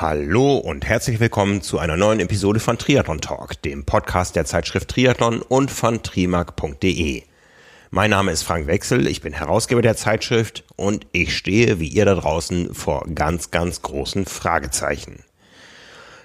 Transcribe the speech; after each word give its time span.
Hallo 0.00 0.58
und 0.58 0.86
herzlich 0.86 1.18
willkommen 1.18 1.60
zu 1.60 1.80
einer 1.80 1.96
neuen 1.96 2.20
Episode 2.20 2.60
von 2.60 2.78
Triathlon 2.78 3.20
Talk, 3.20 3.60
dem 3.62 3.84
Podcast 3.84 4.36
der 4.36 4.44
Zeitschrift 4.44 4.90
Triathlon 4.90 5.42
und 5.42 5.72
von 5.72 6.04
trimark.de. 6.04 7.24
Mein 7.90 8.10
Name 8.10 8.30
ist 8.30 8.44
Frank 8.44 8.68
Wechsel, 8.68 9.08
ich 9.08 9.22
bin 9.22 9.32
Herausgeber 9.32 9.82
der 9.82 9.96
Zeitschrift 9.96 10.62
und 10.76 11.04
ich 11.10 11.36
stehe 11.36 11.80
wie 11.80 11.88
ihr 11.88 12.04
da 12.04 12.14
draußen 12.14 12.76
vor 12.76 13.08
ganz, 13.12 13.50
ganz 13.50 13.82
großen 13.82 14.26
Fragezeichen. 14.26 15.24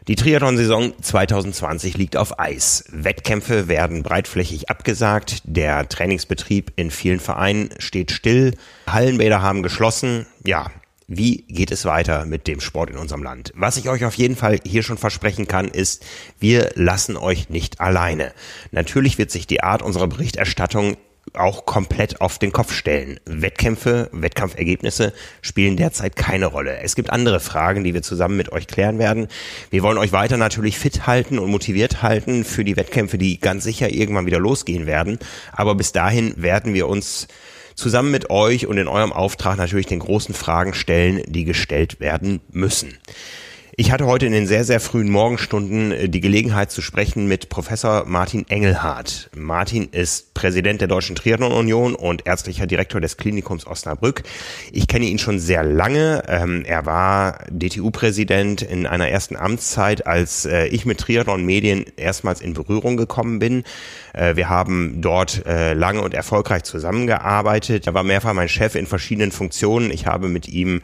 Die 0.08 0.18
Triathlon-Saison 0.18 0.94
2020 1.02 1.98
liegt 1.98 2.16
auf 2.16 2.40
Eis. 2.40 2.86
Wettkämpfe 2.92 3.68
werden 3.68 4.04
breitflächig 4.04 4.70
abgesagt. 4.70 5.42
Der 5.46 5.90
Trainingsbetrieb 5.90 6.74
in 6.76 6.92
vielen 6.92 7.20
Vereinen 7.20 7.72
steht 7.80 8.12
still. 8.12 8.54
Hallenbäder 8.86 9.42
haben 9.42 9.64
geschlossen. 9.64 10.28
Ja, 10.46 10.68
wie 11.08 11.44
geht 11.48 11.72
es 11.72 11.86
weiter 11.86 12.26
mit 12.26 12.48
dem 12.48 12.62
Sport 12.62 12.90
in 12.90 12.98
unserem 12.98 13.24
Land? 13.24 13.52
Was 13.56 13.78
ich 13.78 13.90
euch 13.90 14.06
auf 14.06 14.16
jeden 14.16 14.36
Fall 14.36 14.60
hier 14.66 14.84
schon 14.84 14.98
versprechen 14.98 15.48
kann, 15.48 15.68
ist, 15.68 16.06
wir 16.40 16.72
lassen 16.76 17.18
euch 17.18 17.50
nicht 17.50 17.82
alleine. 17.82 18.34
Natürlich 18.72 19.18
wird 19.18 19.32
sich 19.32 19.48
die 19.48 19.64
Art 19.64 19.82
unserer 19.82 20.08
Berichterstattung 20.08 20.98
auch 21.34 21.66
komplett 21.66 22.22
auf 22.22 22.38
den 22.38 22.52
Kopf 22.52 22.74
stellen. 22.74 23.20
Wettkämpfe, 23.26 24.10
Wettkampfergebnisse 24.12 25.14
spielen 25.42 25.78
derzeit 25.78 26.16
keine 26.16 26.48
Rolle. 26.48 26.80
Es 26.82 26.96
gibt 26.96 27.10
andere 27.10 27.40
Fragen, 27.40 27.84
die 27.84 27.94
wir 27.94 28.02
zusammen 28.02 28.38
mit 28.38 28.52
euch 28.52 28.68
klären 28.68 29.00
werden. 29.00 29.28
Wir 29.70 29.84
wollen 29.84 29.98
euch 29.98 30.12
weiter 30.12 30.38
natürlich 30.38 30.78
fit 30.78 31.08
halten 31.08 31.40
und 31.40 31.50
motiviert 31.50 32.02
halten 32.02 32.44
für 32.44 32.64
die 32.64 32.76
Wettkämpfe, 32.76 33.18
die 33.18 33.40
ganz 33.40 33.64
sicher 33.64 33.90
irgendwann 33.90 34.26
wieder 34.26 34.40
losgehen 34.40 34.86
werden. 34.86 35.18
Aber 35.52 35.76
bis 35.76 35.92
dahin 35.92 36.34
werden 36.38 36.74
wir 36.74 36.88
uns 36.88 37.28
zusammen 37.76 38.12
mit 38.12 38.30
euch 38.30 38.68
und 38.68 38.78
in 38.78 38.88
eurem 38.88 39.14
Auftrag 39.14 39.58
natürlich 39.58 39.88
den 39.88 40.00
großen 40.00 40.34
Fragen 40.34 40.74
stellen, 40.74 41.22
die 41.28 41.46
gestellt 41.46 42.00
werden 42.00 42.42
müssen. 42.52 42.98
Ich 43.76 43.92
hatte 43.92 44.06
heute 44.06 44.28
in 44.28 44.34
den 44.34 44.46
sehr, 44.46 44.66
sehr 44.66 44.80
frühen 44.80 45.10
Morgenstunden 45.10 45.92
äh, 45.92 46.08
die 46.08 46.22
Gelegenheit 46.22 46.70
zu 46.70 46.84
sprechen 46.84 47.28
mit 47.28 47.50
Professor 47.50 48.06
Martin 48.06 48.46
Engelhardt. 48.48 49.32
Martin 49.36 49.90
ist 49.92 50.36
Präsident 50.36 50.80
der 50.80 50.88
Deutschen 50.88 51.16
Triathlon 51.16 51.52
Union 51.52 51.96
und 51.96 52.28
ärztlicher 52.28 52.68
Direktor 52.68 53.02
des 53.02 53.18
Klinikums 53.18 53.66
Osnabrück. 53.66 54.22
Ich 54.72 54.88
kenne 54.88 55.06
ihn 55.06 55.18
schon 55.18 55.40
sehr 55.40 55.64
lange. 55.64 56.22
Ähm, 56.28 56.64
er 56.66 56.86
war 56.86 57.40
DTU-Präsident 57.50 58.62
in 58.62 58.86
einer 58.86 59.08
ersten 59.08 59.36
Amtszeit, 59.36 60.06
als 60.06 60.46
äh, 60.46 60.68
ich 60.68 60.86
mit 60.86 61.00
Triathlon-Medien 61.00 61.86
erstmals 61.98 62.42
in 62.42 62.54
Berührung 62.54 62.96
gekommen 62.96 63.40
bin. 63.40 63.64
Äh, 64.14 64.36
wir 64.36 64.50
haben 64.50 65.02
dort 65.02 65.44
lange 65.46 66.02
und 66.02 66.14
erfolgreich 66.14 66.64
zusammengearbeitet. 66.64 67.88
Er 67.88 67.94
war 67.94 68.04
mehrfach 68.04 68.34
mein 68.34 68.50
Chef 68.50 68.76
in 68.76 68.88
verschiedenen 68.88 69.32
Funktionen. 69.32 69.92
Ich 69.92 70.06
habe 70.06 70.30
mit 70.30 70.48
ihm 70.48 70.82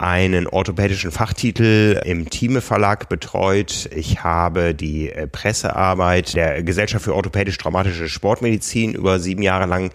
einen 0.00 0.46
orthopädischen 0.46 1.12
Fachtitel 1.12 2.00
im 2.06 2.30
Thieme 2.30 2.62
Verlag 2.62 3.10
betreut. 3.10 3.90
Ich 3.94 4.24
habe 4.24 4.74
die 4.74 5.10
äh, 5.10 5.26
Pressearbeit 5.26 6.34
der 6.34 6.62
Gesellschaft 6.62 7.04
für 7.04 7.14
orthopädisch-traumatische 7.14 8.08
Sportmedizin 8.08 8.94
über 8.94 9.20
sieben 9.20 9.42
Jahre 9.42 9.66
lang 9.66 9.92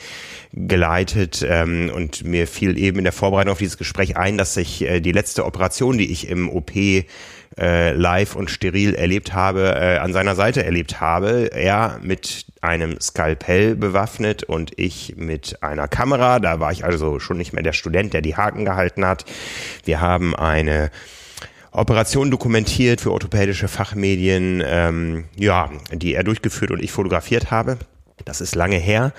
geleitet 0.54 1.44
ähm, 1.48 1.92
und 1.94 2.24
mir 2.24 2.48
fiel 2.48 2.78
eben 2.78 3.00
in 3.00 3.04
der 3.04 3.14
Vorbereitung 3.14 3.54
auf 3.54 3.58
dieses 3.58 3.80
Gespräch 3.80 4.16
ein, 4.16 4.38
dass 4.38 4.56
ich 4.58 4.84
äh, 4.84 5.00
die 5.00 5.12
letzte 5.12 5.46
Operation, 5.46 5.98
die 5.98 6.12
ich 6.12 6.30
im 6.30 6.50
OP 6.50 6.72
äh, 7.58 7.94
live 7.94 8.36
und 8.36 8.50
steril 8.50 8.96
erlebt 8.96 9.34
habe, 9.34 9.76
äh, 9.76 9.98
an 9.98 10.14
seiner 10.14 10.36
Seite 10.36 10.66
erlebt 10.66 11.00
habe. 11.00 11.52
Er 11.54 12.00
mit 12.02 12.46
einem 12.62 13.00
Skalpell 13.00 13.76
bewaffnet 13.76 14.44
und 14.44 14.72
ich 14.78 15.16
mit 15.18 15.62
einer 15.62 15.88
Kamera. 15.88 16.40
Da 16.40 16.60
war 16.60 16.72
ich 16.72 16.84
also 16.84 17.20
schon 17.20 17.38
nicht 17.38 17.54
mehr 17.54 17.64
der 17.64 17.74
Student, 17.74 18.14
der 18.14 18.22
die 18.22 18.36
Haken 18.36 18.66
gehalten 18.66 19.06
hat. 19.06 19.26
Wir 19.84 20.02
haben 20.02 20.36
eine 20.36 20.92
Operation 21.72 22.32
dokumentiert 22.32 23.02
für 23.02 23.12
orthopädische 23.12 23.68
Fachmedien, 23.68 24.64
ähm, 24.66 25.26
ja, 25.36 25.70
die 25.92 26.14
er 26.14 26.24
durchgeführt 26.24 26.72
und 26.72 26.82
ich 26.82 26.92
fotografiert 26.92 27.52
habe. 27.52 27.78
Das 28.24 28.42
ist 28.42 28.56
lange 28.56 28.78
her. 28.78 29.12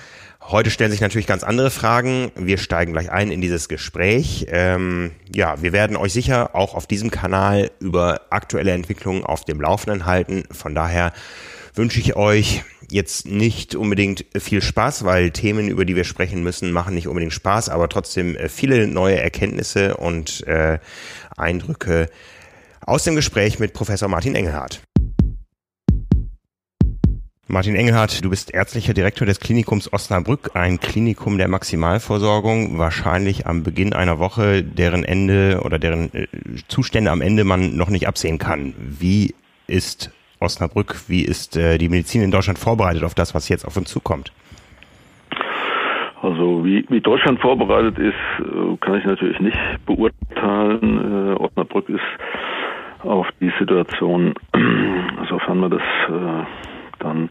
Heute 0.49 0.71
stellen 0.71 0.91
sich 0.91 1.01
natürlich 1.01 1.27
ganz 1.27 1.43
andere 1.43 1.69
Fragen. 1.69 2.31
Wir 2.35 2.57
steigen 2.57 2.93
gleich 2.93 3.11
ein 3.11 3.31
in 3.31 3.41
dieses 3.41 3.67
Gespräch. 3.67 4.47
Ähm, 4.49 5.11
ja, 5.35 5.61
wir 5.61 5.73
werden 5.73 5.97
euch 5.97 6.13
sicher 6.13 6.55
auch 6.55 6.73
auf 6.73 6.87
diesem 6.87 7.11
Kanal 7.11 7.69
über 7.81 8.21
aktuelle 8.29 8.71
Entwicklungen 8.71 9.25
auf 9.25 9.43
dem 9.43 9.59
Laufenden 9.59 10.05
halten. 10.05 10.45
Von 10.49 10.73
daher 10.73 11.11
wünsche 11.75 11.99
ich 11.99 12.15
euch 12.15 12.63
jetzt 12.89 13.27
nicht 13.27 13.75
unbedingt 13.75 14.23
viel 14.37 14.61
Spaß, 14.61 15.03
weil 15.03 15.31
Themen, 15.31 15.67
über 15.67 15.83
die 15.83 15.97
wir 15.97 16.05
sprechen 16.05 16.43
müssen, 16.43 16.71
machen 16.71 16.93
nicht 16.93 17.09
unbedingt 17.09 17.33
Spaß, 17.33 17.67
aber 17.67 17.89
trotzdem 17.89 18.37
äh, 18.37 18.47
viele 18.47 18.87
neue 18.87 19.19
Erkenntnisse 19.19 19.97
und 19.97 20.47
äh, 20.47 20.79
Eindrücke 21.35 22.09
aus 22.85 23.03
dem 23.03 23.17
Gespräch 23.17 23.59
mit 23.59 23.73
Professor 23.73 24.07
Martin 24.07 24.33
Engelhardt. 24.33 24.81
Martin 27.49 27.75
Engelhardt, 27.75 28.25
du 28.25 28.29
bist 28.29 28.53
ärztlicher 28.53 28.93
Direktor 28.93 29.25
des 29.25 29.39
Klinikums 29.39 29.93
Osnabrück, 29.93 30.51
ein 30.53 30.81
Klinikum 30.81 31.37
der 31.37 31.47
Maximalversorgung, 31.47 32.77
wahrscheinlich 32.77 33.47
am 33.47 33.63
Beginn 33.63 33.93
einer 33.93 34.19
Woche, 34.19 34.63
deren 34.63 35.05
Ende 35.05 35.61
oder 35.63 35.79
deren 35.79 36.13
äh, 36.13 36.27
Zustände 36.67 37.09
am 37.09 37.21
Ende 37.21 37.45
man 37.45 37.77
noch 37.77 37.89
nicht 37.89 38.05
absehen 38.05 38.37
kann. 38.37 38.73
Wie 38.77 39.33
ist 39.65 40.11
Osnabrück, 40.41 41.07
wie 41.07 41.21
ist 41.21 41.55
äh, 41.55 41.77
die 41.77 41.87
Medizin 41.87 42.21
in 42.21 42.31
Deutschland 42.31 42.59
vorbereitet 42.59 43.05
auf 43.05 43.13
das, 43.13 43.33
was 43.33 43.47
jetzt 43.47 43.65
auf 43.65 43.77
uns 43.77 43.89
zukommt? 43.89 44.33
Also 46.21 46.65
wie, 46.65 46.85
wie 46.89 46.99
Deutschland 46.99 47.39
vorbereitet 47.39 47.97
ist, 47.97 48.13
äh, 48.39 48.75
kann 48.81 48.97
ich 48.97 49.05
natürlich 49.05 49.39
nicht 49.39 49.57
beurteilen. 49.85 51.37
Osnabrück 51.37 51.87
ist 51.87 52.01
auf 53.03 53.29
die 53.39 53.53
Situation, 53.57 54.33
sofern 55.29 55.59
man 55.59 55.71
das 55.71 55.81
dann 56.99 57.29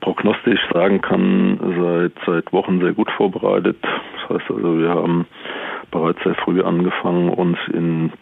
prognostisch 0.00 0.60
sagen 0.72 1.00
kann, 1.00 1.58
seit, 1.78 2.12
seit 2.26 2.52
Wochen 2.52 2.80
sehr 2.80 2.92
gut 2.92 3.10
vorbereitet. 3.12 3.76
Das 3.82 4.40
heißt 4.40 4.50
also, 4.50 4.78
wir 4.78 4.90
haben 4.90 5.26
bereits 5.90 6.22
sehr 6.22 6.34
früh 6.36 6.62
angefangen, 6.62 7.28
uns 7.28 7.58
in 7.72 8.12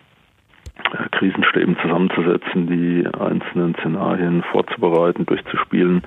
äh, 0.92 1.08
Krisenstäben 1.10 1.76
zusammenzusetzen, 1.82 2.66
die 2.66 3.06
einzelnen 3.06 3.74
Szenarien 3.76 4.42
vorzubereiten, 4.50 5.26
durchzuspielen. 5.26 6.02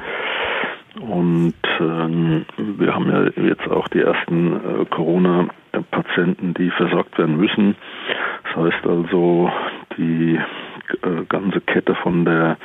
Und 1.00 1.54
ähm, 1.80 2.46
wir 2.58 2.94
haben 2.94 3.10
ja 3.10 3.44
jetzt 3.44 3.70
auch 3.70 3.88
die 3.88 4.02
ersten 4.02 4.54
äh, 4.54 4.86
Corona-Patienten, 4.90 6.54
die 6.54 6.70
versorgt 6.72 7.18
werden 7.18 7.38
müssen. 7.38 7.76
Das 8.44 8.56
heißt 8.56 8.86
also, 8.86 9.50
die 9.98 10.38
äh, 11.04 11.26
ganze 11.28 11.62
Kette 11.62 11.96
von 11.96 12.26
der 12.26 12.58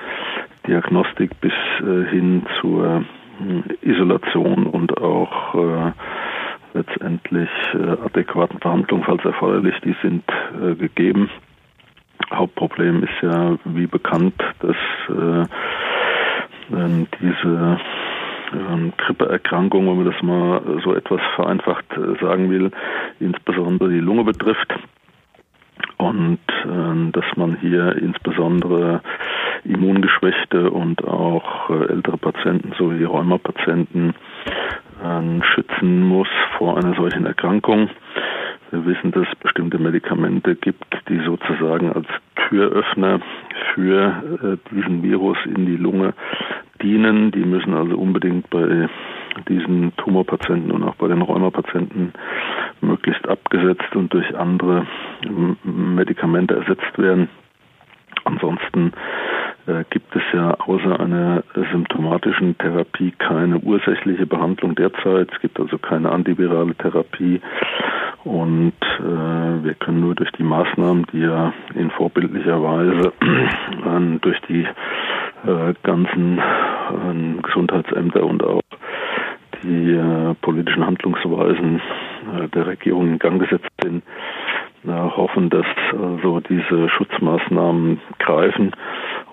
Diagnostik 0.67 1.41
bis 1.41 1.53
äh, 1.81 2.11
hin 2.11 2.45
zur 2.61 3.05
äh, 3.41 3.89
Isolation 3.89 4.67
und 4.67 4.99
auch 4.99 5.55
äh, 5.55 5.93
letztendlich 6.75 7.49
adäquaten 8.05 8.61
Verhandlungen, 8.61 9.05
falls 9.05 9.25
erforderlich, 9.25 9.75
die 9.83 9.97
sind 10.03 10.25
gegeben. 10.79 11.31
Hauptproblem 12.31 13.03
ist 13.03 13.23
ja, 13.23 13.57
wie 13.65 13.87
bekannt, 13.87 14.35
dass 14.59 14.77
diese 16.69 17.81
ähm, 18.53 18.93
Grippeerkrankung, 18.99 19.89
wenn 19.89 19.97
man 19.97 20.13
das 20.13 20.23
mal 20.23 20.81
so 20.85 20.95
etwas 20.95 21.23
vereinfacht 21.35 21.87
sagen 22.21 22.51
will, 22.51 22.71
insbesondere 23.21 23.89
die 23.89 24.01
Lunge 24.01 24.25
betrifft 24.25 24.75
und 25.99 26.39
äh, 26.65 27.11
dass 27.13 27.25
man 27.37 27.57
hier 27.57 27.97
insbesondere 27.97 29.01
Immungeschwächte 29.65 30.71
und 30.71 31.05
auch 31.05 31.71
äh, 31.71 31.93
ältere 31.93 32.19
Patienten 32.19 32.73
sowie 32.79 33.05
Rheumapatienten 33.05 34.15
äh, 35.03 35.43
schützen 35.55 36.03
muss 36.03 36.29
vor 36.59 36.77
einer 36.77 36.95
solchen 36.95 37.27
Erkrankung. 37.27 37.91
Wir 38.71 38.85
wissen, 38.85 39.13
dass 39.13 39.27
es 39.29 39.39
bestimmte 39.39 39.79
Medikamente 39.79 40.57
gibt, 40.57 40.87
die 41.09 41.21
sozusagen 41.25 41.93
als 41.93 42.07
Türöffner 42.49 43.21
für 43.75 44.23
äh, 44.43 44.75
diesen 44.75 45.03
Virus 45.03 45.39
in 45.45 45.67
die 45.67 45.77
Lunge 45.77 46.15
dienen. 46.83 47.31
Die 47.31 47.45
müssen 47.45 47.75
also 47.75 47.97
unbedingt 47.97 48.51
bei 48.51 48.89
diesen 49.49 49.95
Tumorpatienten 49.97 50.71
und 50.71 50.83
auch 50.83 50.97
bei 50.97 51.09
den 51.09 51.23
Rheumapatienten 51.23 52.13
möglichst 52.81 53.27
abgesetzt 53.29 53.95
und 53.95 54.13
durch 54.13 54.37
andere 54.37 54.87
Medikamente 55.65 56.57
ersetzt 56.57 56.99
werden. 56.99 57.29
Ansonsten 58.25 58.93
äh, 59.67 59.85
gibt 59.91 60.15
es 60.17 60.23
ja 60.33 60.55
außer 60.55 60.99
einer 60.99 61.45
symptomatischen 61.73 62.57
Therapie 62.59 63.13
keine 63.13 63.59
ursächliche 63.59 64.27
Behandlung 64.27 64.75
derzeit. 64.75 65.31
Es 65.33 65.41
gibt 65.41 65.61
also 65.61 65.79
keine 65.79 66.11
antivirale 66.11 66.75
Therapie 66.75 67.41
und 68.25 68.75
äh, 68.99 69.65
wir 69.65 69.75
können 69.75 70.01
nur 70.01 70.17
durch 70.17 70.33
die 70.33 70.43
Maßnahmen, 70.43 71.07
die 71.13 71.21
ja 71.21 71.53
in 71.75 71.91
vorbildlicher 71.91 72.61
Weise 72.61 73.13
äh, 73.23 74.19
durch 74.21 74.41
die 74.49 74.67
äh, 75.47 75.75
ganzen 75.85 76.39
äh, 76.39 77.43
Gesundheitsämter 77.43 78.25
und 78.25 78.43
auch 78.43 78.63
die 79.63 79.93
äh, 79.93 80.35
politischen 80.41 80.87
Handlungsweisen 80.87 81.81
äh, 82.35 82.49
der 82.49 82.67
Regierung 82.67 83.09
in 83.09 83.19
Gang 83.19 83.41
gesetzt 83.41 83.69
sind, 83.83 84.03
äh, 84.85 84.91
hoffen, 84.91 85.51
dass 85.51 85.67
also 85.93 86.41
diese 86.41 86.89
Schutzmaßnahmen 86.89 88.01
greifen 88.19 88.73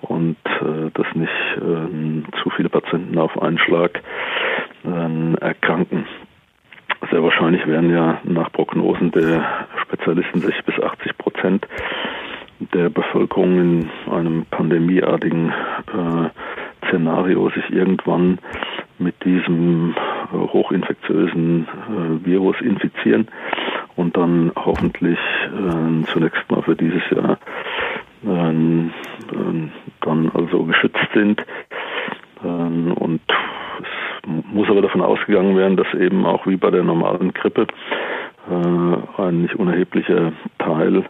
und 0.02 0.36
äh, 0.60 0.90
dass 0.94 1.06
nicht 1.14 1.30
äh, 1.56 2.42
zu 2.42 2.50
viele 2.50 2.68
Patienten 2.68 3.18
auf 3.18 3.40
einen 3.40 3.58
Schlag 3.58 4.02
äh, 4.84 5.34
erkranken. 5.40 6.06
Sehr 7.10 7.22
wahrscheinlich 7.22 7.66
werden 7.66 7.90
ja 7.90 8.20
nach 8.24 8.50
Prognosen 8.52 9.10
der 9.10 9.66
Spezialisten 9.82 10.40
60 10.40 10.64
bis 10.64 10.80
80 10.80 11.18
Prozent 11.18 11.66
der 12.72 12.88
Bevölkerung 12.88 13.58
in 13.58 13.90
einem 14.10 14.46
pandemieartigen 14.50 15.50
äh, 15.50 16.86
Szenario 16.88 17.50
sich 17.50 17.70
irgendwann 17.70 18.38
mit 18.98 19.24
diesem 19.24 19.94
hochinfektiösen 20.34 21.66
äh, 21.66 22.26
Virus 22.26 22.60
infizieren 22.60 23.28
und 23.96 24.16
dann 24.16 24.52
hoffentlich 24.56 25.18
äh, 25.18 26.04
zunächst 26.12 26.50
mal 26.50 26.62
für 26.62 26.76
dieses 26.76 27.02
Jahr 27.10 27.38
ähm, 28.26 28.92
äh, 29.32 29.68
dann 30.00 30.30
also 30.34 30.64
geschützt 30.64 31.08
sind. 31.14 31.44
Ähm, 32.44 32.92
und 32.92 33.20
es 33.80 34.28
muss 34.52 34.68
aber 34.68 34.82
davon 34.82 35.02
ausgegangen 35.02 35.56
werden, 35.56 35.76
dass 35.76 35.92
eben 35.94 36.24
auch 36.26 36.46
wie 36.46 36.56
bei 36.56 36.70
der 36.70 36.82
normalen 36.82 37.32
Grippe 37.32 37.66
äh, 38.50 39.22
ein 39.22 39.42
nicht 39.42 39.54
unerheblicher 39.54 40.32
Teil 40.58 41.04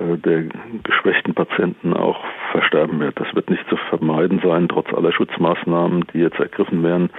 der 0.00 0.44
geschwächten 0.84 1.34
Patienten 1.34 1.94
auch 1.94 2.22
versterben 2.52 3.00
wird. 3.00 3.18
Das 3.18 3.34
wird 3.34 3.48
nicht 3.50 3.66
zu 3.68 3.76
vermeiden 3.88 4.38
sein, 4.44 4.68
trotz 4.68 4.92
aller 4.92 5.12
Schutzmaßnahmen, 5.12 6.04
die 6.12 6.18
jetzt 6.18 6.38
ergriffen 6.38 6.82
werden. 6.82 7.10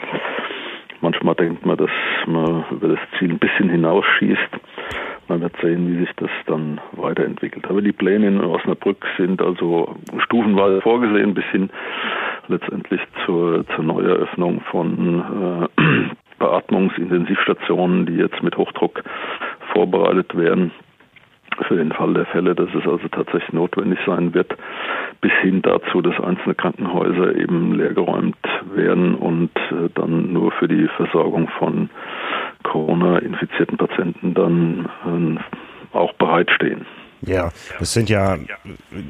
Manchmal 1.02 1.36
denkt 1.36 1.66
man, 1.66 1.78
dass 1.78 1.90
man 2.28 2.66
über 2.72 2.90
das 2.90 3.00
Ziel 3.18 3.32
ein 3.32 3.40
bisschen 3.40 3.70
hinausschießt. 3.70 4.50
Man 5.28 5.42
wird 5.42 5.56
sehen, 5.62 5.88
wie 5.88 6.00
sich 6.00 6.14
das 6.18 6.30
dann 6.48 6.82
weiterentwickelt. 6.94 7.70
Aber 7.70 7.82
die 7.82 7.92
Pläne 7.92 8.28
in 8.28 8.42
Osnabrück 8.42 9.06
sind 9.18 9.42
also 9.42 9.96
stufenweise 10.26 10.82
vorgesehen, 10.82 11.34
bis 11.34 11.46
hin 11.46 11.70
letztendlich 12.48 13.02
zur, 13.26 13.66
zur 13.76 13.84
Neueröffnung 13.84 14.62
von 14.72 15.68
äh, 15.78 15.82
Beatmungsintensivstationen, 16.40 18.06
die 18.08 18.16
jetzt 18.16 18.42
mit 18.42 18.58
Hochdruck 18.58 19.04
vorbereitet 19.74 20.36
werden 20.36 20.72
für 21.68 21.76
den 21.76 21.92
Fall 21.92 22.14
der 22.14 22.26
Fälle, 22.26 22.56
dass 22.56 22.70
es 22.74 22.88
also 22.88 23.08
tatsächlich 23.10 23.54
notwendig 23.54 24.00
sein 24.06 24.34
wird, 24.34 24.56
bis 25.22 25.32
hin 25.42 25.62
dazu, 25.62 26.02
dass 26.02 26.20
einzelne 26.24 26.56
Krankenhäuser 26.56 27.36
eben 27.36 27.74
leergeräumt 27.74 28.38
werden 28.74 29.16
und 29.16 29.52
äh, 29.72 29.90
dann 29.96 30.32
nur 30.32 30.52
für 30.54 30.68
die 30.68 30.88
Versorgung 30.96 31.50
von 31.60 31.90
Corona-infizierten 32.64 33.78
Patienten 33.78 34.34
dann 34.34 34.90
äh, 35.06 35.96
auch 35.96 36.14
bereitstehen. 36.14 36.86
Ja, 37.22 37.52
das 37.80 37.92
sind 37.92 38.10
ja 38.10 38.38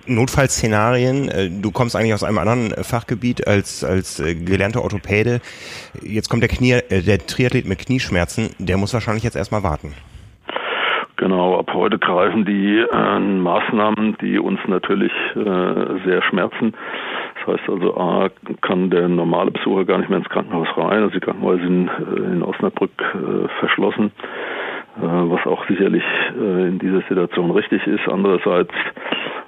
Notfallszenarien. 0.08 1.30
Äh, 1.30 1.50
du 1.52 1.70
kommst 1.72 1.96
eigentlich 1.96 2.16
aus 2.16 2.24
einem 2.24 2.40
anderen 2.40 2.84
Fachgebiet 2.84 3.48
als, 3.48 3.84
als 3.84 4.18
gelernter 4.18 4.84
Orthopäde. 4.84 5.42
Jetzt 6.02 6.30
kommt 6.30 6.42
der 6.42 6.50
Knie, 6.50 6.80
der 6.90 7.20
Triathlet 7.20 7.68
mit 7.68 7.80
Knieschmerzen, 7.80 8.50
der 8.58 8.78
muss 8.78 8.94
wahrscheinlich 8.94 9.24
jetzt 9.24 9.36
erstmal 9.36 9.62
warten. 9.62 9.94
Genau, 11.20 11.60
ab 11.60 11.74
heute 11.74 12.00
greifen 12.00 12.46
die 12.46 12.78
äh, 12.78 13.20
Maßnahmen, 13.20 14.16
die 14.22 14.40
uns 14.40 14.62
natürlich 14.68 15.12
äh, 15.36 16.00
sehr 16.06 16.22
schmerzen. 16.22 16.74
Das 17.36 17.60
heißt 17.60 17.70
also, 17.70 17.98
A, 17.98 18.30
kann 18.62 18.90
der 18.90 19.10
normale 19.10 19.52
Besucher 19.52 19.84
gar 19.84 19.98
nicht 19.98 20.08
mehr 20.08 20.20
ins 20.20 20.30
Krankenhaus 20.30 20.70
rein. 20.78 21.04
Also 21.04 21.10
die 21.10 21.20
Krankenhäuser 21.20 21.62
sind 21.62 21.90
äh, 21.90 22.20
in 22.32 22.42
Osnabrück 22.42 22.92
äh, 23.02 23.50
verschlossen, 23.60 24.14
äh, 24.96 25.02
was 25.02 25.46
auch 25.46 25.68
sicherlich 25.68 26.06
äh, 26.40 26.70
in 26.70 26.80
dieser 26.80 27.02
Situation 27.10 27.52
richtig 27.52 27.86
ist. 27.86 28.08
Andererseits 28.08 28.74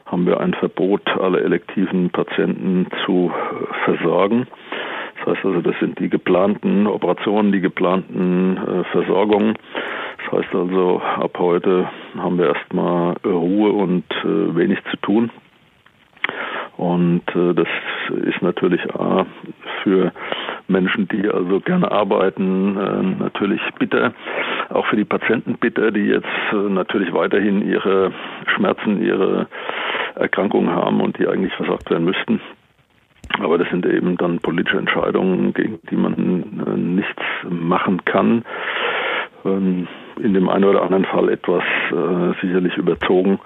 haben 0.07 0.25
wir 0.25 0.41
ein 0.41 0.53
Verbot, 0.55 1.07
alle 1.21 1.39
elektiven 1.39 2.09
Patienten 2.09 2.87
zu 3.05 3.31
versorgen. 3.85 4.45
Das 5.19 5.37
heißt 5.37 5.45
also, 5.45 5.61
das 5.61 5.79
sind 5.79 5.99
die 5.99 6.09
geplanten 6.09 6.85
Operationen, 6.85 7.53
die 7.53 7.61
geplanten 7.61 8.59
Versorgungen. 8.91 9.55
Heißt 10.31 10.55
also, 10.55 11.01
ab 11.01 11.37
heute 11.39 11.89
haben 12.17 12.37
wir 12.37 12.55
erstmal 12.55 13.15
Ruhe 13.25 13.71
und 13.73 14.05
äh, 14.23 14.55
wenig 14.55 14.79
zu 14.89 14.95
tun. 14.97 15.29
Und 16.77 17.23
äh, 17.35 17.53
das 17.53 17.67
ist 18.25 18.41
natürlich 18.41 18.81
A, 18.95 19.25
für 19.83 20.13
Menschen, 20.69 21.09
die 21.09 21.27
also 21.29 21.59
gerne 21.59 21.91
arbeiten, 21.91 22.77
äh, 22.77 23.23
natürlich 23.23 23.61
bitter. 23.77 24.13
Auch 24.69 24.85
für 24.85 24.95
die 24.95 25.05
Patienten 25.05 25.55
bitter, 25.55 25.91
die 25.91 26.05
jetzt 26.05 26.25
äh, 26.53 26.55
natürlich 26.55 27.13
weiterhin 27.13 27.67
ihre 27.67 28.13
Schmerzen, 28.55 29.03
ihre 29.03 29.47
Erkrankungen 30.15 30.71
haben 30.71 31.01
und 31.01 31.19
die 31.19 31.27
eigentlich 31.27 31.53
versorgt 31.53 31.89
werden 31.89 32.05
müssten. 32.05 32.39
Aber 33.39 33.57
das 33.57 33.69
sind 33.69 33.85
eben 33.85 34.17
dann 34.17 34.39
politische 34.39 34.77
Entscheidungen, 34.77 35.53
gegen 35.53 35.79
die 35.89 35.95
man 35.95 36.63
äh, 36.65 36.77
nichts 36.77 37.21
machen 37.49 38.03
kann. 38.05 38.43
Ähm, 39.45 39.87
in 40.19 40.33
dem 40.33 40.49
einen 40.49 40.65
oder 40.65 40.83
anderen 40.83 41.05
Fall 41.05 41.29
etwas 41.29 41.63
äh, 41.91 42.45
sicherlich 42.45 42.77
überzogen. 42.77 43.39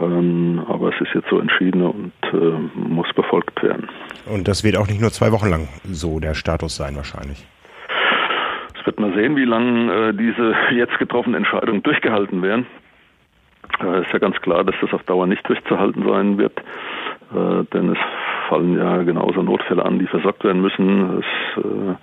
Ähm, 0.00 0.64
aber 0.68 0.88
es 0.88 1.00
ist 1.00 1.14
jetzt 1.14 1.28
so 1.28 1.38
entschieden 1.38 1.82
und 1.82 2.12
äh, 2.32 2.36
muss 2.74 3.12
befolgt 3.14 3.62
werden. 3.62 3.88
Und 4.26 4.48
das 4.48 4.64
wird 4.64 4.76
auch 4.76 4.88
nicht 4.88 5.00
nur 5.00 5.10
zwei 5.10 5.30
Wochen 5.32 5.48
lang 5.48 5.68
so 5.84 6.18
der 6.20 6.34
Status 6.34 6.76
sein 6.76 6.96
wahrscheinlich. 6.96 7.46
Es 8.78 8.86
wird 8.86 8.98
mal 8.98 9.12
sehen, 9.14 9.36
wie 9.36 9.44
lange 9.44 9.92
äh, 9.92 10.12
diese 10.14 10.54
jetzt 10.72 10.98
getroffenen 10.98 11.36
Entscheidungen 11.36 11.82
durchgehalten 11.82 12.42
werden. 12.42 12.66
Es 13.78 14.06
ist 14.06 14.12
ja 14.12 14.18
ganz 14.18 14.36
klar, 14.40 14.64
dass 14.64 14.74
das 14.80 14.92
auf 14.92 15.02
Dauer 15.04 15.26
nicht 15.26 15.48
durchzuhalten 15.48 16.04
sein 16.06 16.36
wird, 16.38 16.52
denn 17.72 17.90
es 17.90 17.98
fallen 18.48 18.76
ja 18.76 19.02
genauso 19.04 19.42
Notfälle 19.42 19.84
an, 19.84 19.98
die 19.98 20.06
versorgt 20.06 20.44
werden 20.44 20.60
müssen. 20.60 21.20
Es 21.20 21.96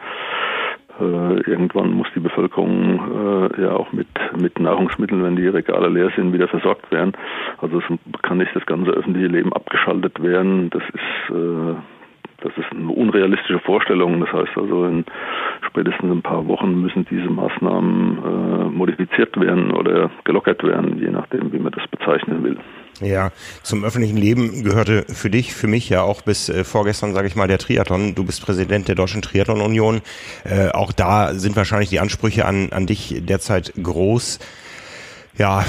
irgendwann 1.04 1.92
muss 1.92 2.08
die 2.16 2.20
Bevölkerung 2.20 3.52
äh, 3.56 3.62
ja 3.62 3.72
auch 3.72 3.92
mit, 3.92 4.08
mit 4.40 4.60
Nahrungsmitteln, 4.60 5.24
wenn 5.24 5.36
die 5.36 5.48
Regale 5.48 5.90
leer 5.90 6.12
sind, 6.16 6.34
wieder 6.34 6.48
versorgt 6.48 6.92
werden. 6.92 7.14
Also 7.60 7.80
es 7.80 8.22
kann 8.22 8.38
nicht 8.38 8.56
das 8.56 8.66
ganze 8.66 8.92
öffentliche 8.92 9.28
Leben 9.28 9.54
abgeschaltet 9.54 10.22
werden. 10.22 10.70
Das 10.70 10.84
ist 10.84 11.36
äh, 11.36 11.76
das 12.42 12.56
ist 12.56 12.72
eine 12.72 12.92
unrealistische 12.92 13.60
Vorstellung. 13.60 14.20
Das 14.20 14.32
heißt 14.32 14.58
also, 14.58 14.86
in 14.86 15.06
spätestens 15.66 16.12
ein 16.12 16.22
paar 16.22 16.48
Wochen 16.48 16.82
müssen 16.82 17.06
diese 17.10 17.30
Maßnahmen 17.30 18.18
äh, 18.18 18.70
modifiziert 18.70 19.40
werden 19.40 19.72
oder 19.72 20.12
gelockert 20.24 20.64
werden, 20.64 21.00
je 21.00 21.10
nachdem, 21.10 21.52
wie 21.52 21.60
man 21.60 21.72
das 21.72 21.88
bezeichnen 21.88 22.44
will. 22.44 22.58
Ja, 23.00 23.32
zum 23.62 23.84
öffentlichen 23.84 24.18
Leben 24.18 24.64
gehörte 24.64 25.06
für 25.08 25.30
dich, 25.30 25.54
für 25.54 25.68
mich 25.68 25.88
ja 25.88 26.02
auch 26.02 26.24
bis 26.24 26.50
äh, 26.50 26.64
vorgestern, 26.64 27.14
sage 27.14 27.28
ich 27.28 27.36
mal, 27.36 27.48
der 27.48 27.60
Triathlon. 27.60 28.16
Du 28.16 28.24
bist 28.24 28.42
Präsident 28.42 28.88
der 28.88 28.96
Deutschen 28.96 29.22
Triathlon 29.22 29.62
Union. 29.62 30.02
Äh, 30.44 30.70
auch 30.70 30.92
da 30.92 31.36
sind 31.36 31.56
wahrscheinlich 31.56 31.90
die 31.90 32.00
Ansprüche 32.00 32.46
an, 32.46 32.72
an 32.72 32.88
dich 32.88 33.22
derzeit 33.22 33.74
groß. 33.82 34.40
Ja, 35.38 35.64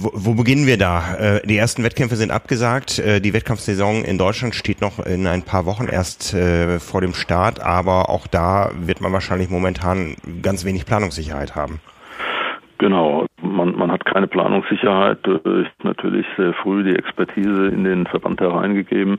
wo, 0.00 0.10
wo 0.12 0.34
beginnen 0.34 0.66
wir 0.66 0.76
da? 0.76 1.14
Äh, 1.14 1.46
die 1.46 1.56
ersten 1.56 1.84
Wettkämpfe 1.84 2.16
sind 2.16 2.32
abgesagt. 2.32 2.98
Äh, 2.98 3.20
die 3.20 3.32
Wettkampfsaison 3.32 4.04
in 4.04 4.18
Deutschland 4.18 4.56
steht 4.56 4.80
noch 4.80 4.98
in 4.98 5.28
ein 5.28 5.42
paar 5.42 5.64
Wochen 5.66 5.86
erst 5.86 6.34
äh, 6.34 6.80
vor 6.80 7.00
dem 7.00 7.14
Start, 7.14 7.60
aber 7.60 8.10
auch 8.10 8.26
da 8.26 8.72
wird 8.74 9.00
man 9.00 9.12
wahrscheinlich 9.12 9.48
momentan 9.48 10.16
ganz 10.42 10.64
wenig 10.64 10.84
Planungssicherheit 10.86 11.54
haben. 11.54 11.80
Genau, 12.78 13.26
man, 13.42 13.76
man 13.76 13.90
hat 13.90 14.04
keine 14.04 14.26
Planungssicherheit. 14.26 15.26
Ist 15.26 15.84
natürlich 15.84 16.26
sehr 16.36 16.52
früh 16.54 16.84
die 16.84 16.96
Expertise 16.96 17.68
in 17.68 17.84
den 17.84 18.06
Verband 18.06 18.40
hereingegeben 18.40 19.18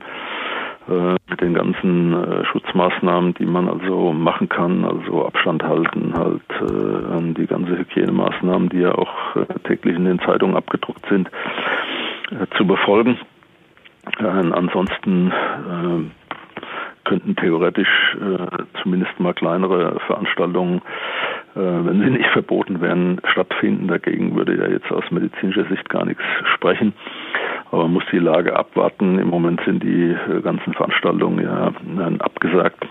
äh, 0.88 1.16
mit 1.28 1.40
den 1.40 1.54
ganzen 1.54 2.12
äh, 2.12 2.44
Schutzmaßnahmen, 2.46 3.34
die 3.34 3.46
man 3.46 3.68
also 3.68 4.12
machen 4.12 4.48
kann, 4.48 4.84
also 4.84 5.26
Abstand 5.26 5.62
halten, 5.62 6.14
halt 6.14 6.42
äh, 6.60 7.34
die 7.34 7.46
ganze 7.46 7.78
Hygienemaßnahmen, 7.78 8.68
die 8.68 8.80
ja 8.80 8.94
auch 8.94 9.36
äh, 9.36 9.46
täglich 9.66 9.96
in 9.96 10.04
den 10.04 10.20
Zeitungen 10.20 10.56
abgedruckt 10.56 11.06
sind, 11.08 11.30
äh, 12.30 12.46
zu 12.56 12.66
befolgen. 12.66 13.18
Äh, 14.18 14.24
ansonsten 14.24 15.32
könnten 17.04 17.36
theoretisch 17.36 18.16
zumindest 18.82 19.18
mal 19.20 19.34
kleinere 19.34 20.00
Veranstaltungen 20.06 20.80
äh, 21.56 21.60
wenn 21.60 22.00
sie 22.00 22.10
nicht 22.10 22.30
verboten 22.30 22.80
werden, 22.80 23.20
stattfinden. 23.30 23.86
Dagegen 23.86 24.34
würde 24.34 24.56
ja 24.56 24.66
jetzt 24.66 24.90
aus 24.90 25.04
medizinischer 25.10 25.64
Sicht 25.66 25.88
gar 25.88 26.04
nichts 26.04 26.22
sprechen. 26.54 26.94
Aber 27.70 27.84
man 27.84 27.94
muss 27.94 28.04
die 28.10 28.18
Lage 28.18 28.56
abwarten. 28.56 29.18
Im 29.18 29.28
Moment 29.28 29.60
sind 29.64 29.82
die 29.82 30.10
äh, 30.10 30.40
ganzen 30.42 30.74
Veranstaltungen 30.74 31.44
ja 31.44 31.72
abgesagt. 32.18 32.84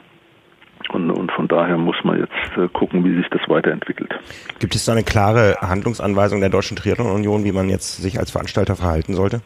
Und, 0.89 1.11
und, 1.11 1.31
von 1.31 1.47
daher 1.47 1.77
muss 1.77 1.95
man 2.03 2.19
jetzt 2.19 2.57
äh, 2.57 2.67
gucken, 2.69 3.03
wie 3.03 3.15
sich 3.15 3.27
das 3.29 3.41
weiterentwickelt. 3.47 4.13
Gibt 4.59 4.75
es 4.75 4.85
da 4.85 4.93
eine 4.93 5.03
klare 5.03 5.57
Handlungsanweisung 5.61 6.39
der 6.39 6.49
Deutschen 6.49 6.77
Triathlon 6.77 7.11
Union, 7.11 7.43
wie 7.43 7.51
man 7.51 7.69
jetzt 7.69 8.01
sich 8.01 8.19
als 8.19 8.31
Veranstalter 8.31 8.75
verhalten 8.75 9.13
sollte? 9.13 9.41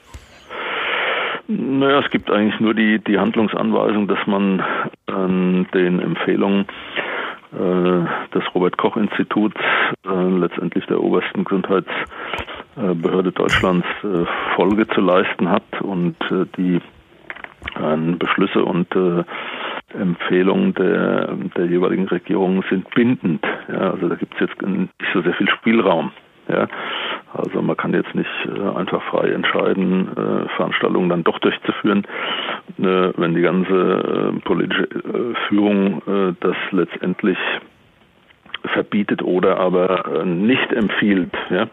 Naja, 1.48 2.00
es 2.00 2.12
gibt 2.12 2.30
eigentlich 2.30 2.60
nur 2.60 2.74
die, 2.74 3.00
die 3.00 3.20
Handlungsanweisung, 3.20 4.08
dass 4.08 4.20
man 4.27 4.62
an 5.06 5.66
den 5.74 6.00
Empfehlungen 6.00 6.66
äh, 7.54 8.34
des 8.34 8.44
Robert 8.54 8.77
Koch 8.77 8.98
Instituts, 8.98 9.60
äh, 10.06 10.30
letztendlich 10.39 10.86
der 10.88 11.01
obersten 11.01 11.46
Gesundheitsbehörde 11.46 12.92
äh, 12.92 12.94
Behörde 12.94 13.32
Deutschlands 13.32 13.88
äh, 14.04 14.25
Folge 14.56 14.88
zu 14.89 15.00
leisten 15.00 15.50
hat 15.50 15.82
und 15.82 16.18
äh, 16.32 16.46
die 16.58 16.80
Beschlüsse 18.18 18.63
und 18.63 18.88
Empfehlungen 19.94 20.74
der, 20.74 21.34
der 21.58 21.66
jeweiligen 21.66 22.08
Regierungen 22.08 22.63
sind 22.70 22.89
bindend. 22.92 23.46
Ja, 23.68 23.92
also 23.92 24.08
da 24.08 24.16
gibt 24.16 24.34
es 24.36 24.39
jetzt 24.39 24.62
nicht 24.62 24.89
so 25.13 25.22
sehr 25.22 25.34
viel 25.34 25.50
Spielraum. 25.50 26.12
Ja, 26.48 26.68
also 27.34 27.62
man 27.62 27.76
kann 27.78 27.94
jetzt 27.94 28.16
nicht 28.16 28.30
äh, 28.46 28.78
einfach 28.78 29.02
frei 29.04 29.30
entscheiden, 29.30 30.10
äh, 30.16 30.50
Veranstaltungen 30.56 31.10
dann 31.10 31.24
doch 31.24 31.40
durchzuführen, 31.40 32.06
äh, 32.80 33.12
wenn 33.18 33.36
die 33.36 33.42
ganze 33.42 34.34
politische 34.44 34.88
Führung 35.48 36.02
das 36.40 36.56
letztendlich 36.72 37.38
verbietet 38.74 39.22
oder 39.24 39.60
aber 39.60 40.24
nicht 40.26 40.72
empfiehlt. 40.72 41.32
Ja. 41.50 41.68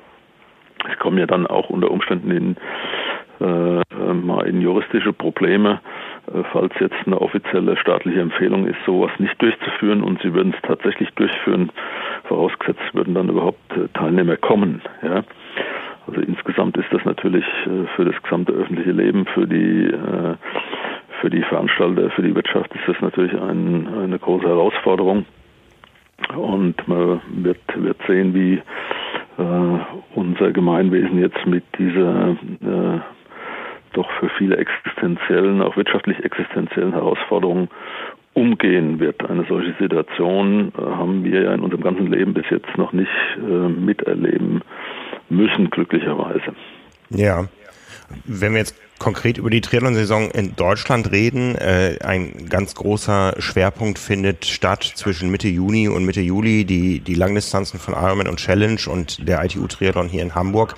Es 0.90 0.98
kommen 0.98 1.18
ja 1.18 1.26
dann 1.26 1.46
auch 1.46 1.70
unter 1.70 1.90
Umständen 1.90 2.30
in, 2.30 2.56
mal 3.40 4.46
in 4.46 4.60
juristische 4.60 5.12
Probleme, 5.12 5.80
falls 6.52 6.72
jetzt 6.80 6.96
eine 7.06 7.20
offizielle 7.20 7.76
staatliche 7.76 8.20
Empfehlung 8.20 8.66
ist, 8.66 8.78
sowas 8.86 9.10
nicht 9.18 9.40
durchzuführen 9.42 10.02
und 10.02 10.20
sie 10.22 10.32
würden 10.34 10.54
es 10.54 10.62
tatsächlich 10.62 11.10
durchführen, 11.14 11.70
vorausgesetzt 12.24 12.94
würden 12.94 13.14
dann 13.14 13.28
überhaupt 13.28 13.60
Teilnehmer 13.94 14.36
kommen. 14.36 14.82
Ja. 15.02 15.24
Also 16.06 16.20
insgesamt 16.20 16.76
ist 16.76 16.92
das 16.92 17.04
natürlich 17.04 17.44
äh, 17.66 17.86
für 17.96 18.04
das 18.04 18.20
gesamte 18.22 18.52
öffentliche 18.52 18.92
Leben, 18.92 19.26
für 19.26 19.46
die 19.46 19.86
äh, 19.86 20.34
für 21.20 21.30
die 21.30 21.42
Veranstalter, 21.42 22.10
für 22.10 22.22
die 22.22 22.34
Wirtschaft 22.34 22.74
ist 22.74 22.86
das 22.86 23.00
natürlich 23.00 23.32
ein, 23.32 23.88
eine 23.88 24.18
große 24.18 24.46
Herausforderung. 24.46 25.24
Und 26.36 26.86
man 26.86 27.20
wird, 27.28 27.60
wird 27.76 27.96
sehen, 28.06 28.34
wie 28.34 28.54
äh, 29.38 29.78
unser 30.14 30.52
Gemeinwesen 30.52 31.18
jetzt 31.18 31.46
mit 31.46 31.64
dieser 31.78 32.36
doch 33.94 34.10
für 34.18 34.28
viele 34.30 34.56
existenziellen, 34.56 35.62
auch 35.62 35.76
wirtschaftlich 35.76 36.22
existenziellen 36.24 36.92
Herausforderungen 36.92 37.68
umgehen 38.34 38.98
wird. 38.98 39.30
Eine 39.30 39.44
solche 39.44 39.72
Situation 39.78 40.72
haben 40.76 41.22
wir 41.22 41.42
ja 41.42 41.54
in 41.54 41.60
unserem 41.60 41.84
ganzen 41.84 42.08
Leben 42.08 42.34
bis 42.34 42.50
jetzt 42.50 42.76
noch 42.76 42.92
nicht 42.92 43.08
miterleben 43.38 44.62
müssen, 45.36 45.70
glücklicherweise. 45.70 46.54
Ja. 47.10 47.48
Wenn 48.24 48.52
wir 48.52 48.60
jetzt 48.60 48.74
konkret 48.98 49.38
über 49.38 49.50
die 49.50 49.60
Triathlon-Saison 49.60 50.30
in 50.30 50.56
Deutschland 50.56 51.10
reden, 51.10 51.56
äh, 51.56 51.98
ein 52.02 52.48
ganz 52.48 52.74
großer 52.74 53.34
Schwerpunkt 53.38 53.98
findet 53.98 54.46
statt 54.46 54.82
zwischen 54.82 55.30
Mitte 55.30 55.48
Juni 55.48 55.88
und 55.88 56.04
Mitte 56.04 56.20
Juli, 56.20 56.64
die, 56.64 57.00
die 57.00 57.14
Langdistanzen 57.14 57.78
von 57.78 57.94
Ironman 57.94 58.28
und 58.28 58.38
Challenge 58.38 58.80
und 58.86 59.26
der 59.26 59.44
ITU-Triathlon 59.44 60.08
hier 60.08 60.22
in 60.22 60.34
Hamburg. 60.34 60.74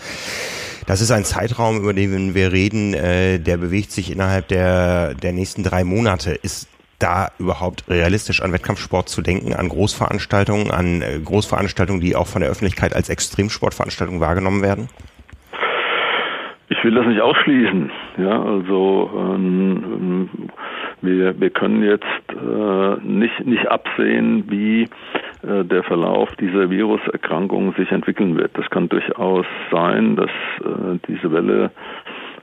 Das 0.86 1.00
ist 1.00 1.10
ein 1.10 1.24
Zeitraum, 1.24 1.78
über 1.78 1.92
den 1.92 2.34
wir 2.34 2.52
reden, 2.52 2.94
äh, 2.94 3.38
der 3.38 3.56
bewegt 3.56 3.90
sich 3.90 4.10
innerhalb 4.10 4.48
der, 4.48 5.14
der 5.14 5.32
nächsten 5.32 5.62
drei 5.62 5.84
Monate. 5.84 6.30
Ist 6.32 6.68
da 6.98 7.28
überhaupt 7.38 7.88
realistisch 7.88 8.42
an 8.42 8.52
Wettkampfsport 8.52 9.08
zu 9.08 9.22
denken, 9.22 9.54
an 9.54 9.68
Großveranstaltungen, 9.68 10.70
an 10.70 11.02
äh, 11.02 11.18
Großveranstaltungen, 11.24 12.00
die 12.00 12.16
auch 12.16 12.26
von 12.26 12.40
der 12.40 12.50
Öffentlichkeit 12.50 12.94
als 12.94 13.08
Extremsportveranstaltungen 13.08 14.20
wahrgenommen 14.20 14.62
werden? 14.62 14.88
Ich 16.68 16.82
will 16.82 16.94
das 16.94 17.06
nicht 17.06 17.20
ausschließen. 17.20 17.90
Ja, 18.18 18.42
also 18.42 19.10
ähm, 19.14 20.28
wir, 21.00 21.38
wir 21.40 21.50
können 21.50 21.82
jetzt 21.82 22.04
äh, 22.30 23.06
nicht, 23.06 23.46
nicht 23.46 23.68
absehen, 23.68 24.44
wie 24.50 24.82
äh, 25.42 25.64
der 25.64 25.84
Verlauf 25.84 26.28
dieser 26.36 26.68
Viruserkrankung 26.68 27.72
sich 27.74 27.90
entwickeln 27.92 28.36
wird. 28.36 28.50
Das 28.58 28.68
kann 28.70 28.88
durchaus 28.88 29.46
sein, 29.70 30.16
dass 30.16 30.30
äh, 30.60 30.98
diese 31.06 31.30
Welle 31.30 31.70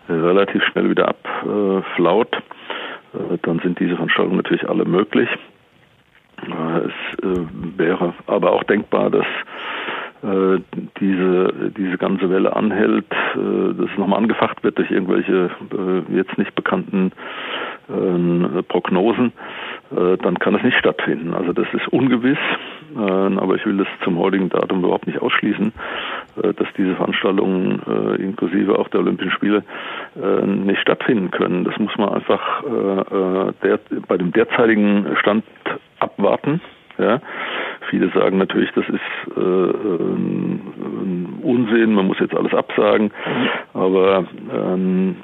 relativ 0.08 0.64
schnell 0.66 0.90
wieder 0.90 1.08
abflaut. 1.08 2.36
Äh, 3.14 3.38
dann 3.42 3.60
sind 3.60 3.80
diese 3.80 3.96
Veranstaltungen 3.96 4.38
natürlich 4.38 4.68
alle 4.68 4.86
möglich. 4.86 5.30
Äh, 6.48 6.78
es 6.80 7.20
äh, 7.24 7.46
wäre 7.78 8.14
aber 8.28 8.52
auch 8.52 8.64
denkbar, 8.64 9.10
dass 9.10 9.26
diese, 11.00 11.72
diese 11.78 11.98
ganze 11.98 12.30
Welle 12.30 12.56
anhält, 12.56 13.10
dass 13.12 13.90
es 13.92 13.98
nochmal 13.98 14.20
angefacht 14.20 14.64
wird 14.64 14.78
durch 14.78 14.90
irgendwelche 14.90 15.50
jetzt 16.10 16.38
nicht 16.38 16.56
bekannten 16.56 17.12
Prognosen, 18.70 19.34
dann 19.92 20.40
kann 20.40 20.56
es 20.56 20.64
nicht 20.64 20.78
stattfinden. 20.78 21.34
Also 21.34 21.52
das 21.52 21.68
ist 21.74 21.90
ungewiss, 21.90 22.38
aber 22.96 23.56
ich 23.56 23.66
will 23.66 23.78
das 23.78 23.88
zum 24.04 24.18
heutigen 24.18 24.48
Datum 24.48 24.80
überhaupt 24.80 25.08
nicht 25.08 25.22
ausschließen, 25.22 25.74
dass 26.36 26.68
diese 26.78 26.96
Veranstaltungen 26.96 27.82
inklusive 28.18 28.80
auch 28.80 28.88
der 28.88 29.02
Olympischen 29.02 29.32
Spiele 29.32 29.64
nicht 30.46 30.80
stattfinden 30.80 31.32
können. 31.32 31.66
Das 31.66 31.78
muss 31.78 31.98
man 31.98 32.10
einfach 32.10 32.64
bei 34.08 34.18
dem 34.18 34.32
derzeitigen 34.32 35.18
Stand 35.20 35.44
abwarten. 36.00 36.62
Ja. 36.98 37.20
Viele 37.94 38.10
sagen 38.10 38.40
natürlich, 38.40 38.72
das 38.72 38.86
ist 38.90 39.38
äh, 39.38 39.40
ein 39.40 41.38
Unsinn, 41.44 41.94
man 41.94 42.08
muss 42.08 42.18
jetzt 42.18 42.34
alles 42.34 42.52
absagen, 42.52 43.12
aber 43.76 44.26
ähm, 44.52 45.18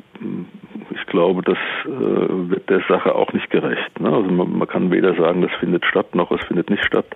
ich 0.92 1.04
glaube, 1.08 1.42
das 1.42 1.58
äh, 1.86 1.90
wird 1.90 2.70
der 2.70 2.82
Sache 2.88 3.16
auch 3.16 3.34
nicht 3.34 3.50
gerecht. 3.50 4.00
Ne? 4.00 4.08
Also 4.10 4.30
man, 4.30 4.56
man, 4.56 4.68
kann 4.68 4.92
weder 4.92 5.16
sagen, 5.16 5.42
das 5.42 5.50
findet 5.60 5.84
statt, 5.84 6.14
noch 6.14 6.30
es 6.30 6.44
findet 6.46 6.70
nicht 6.70 6.86
statt, 6.86 7.08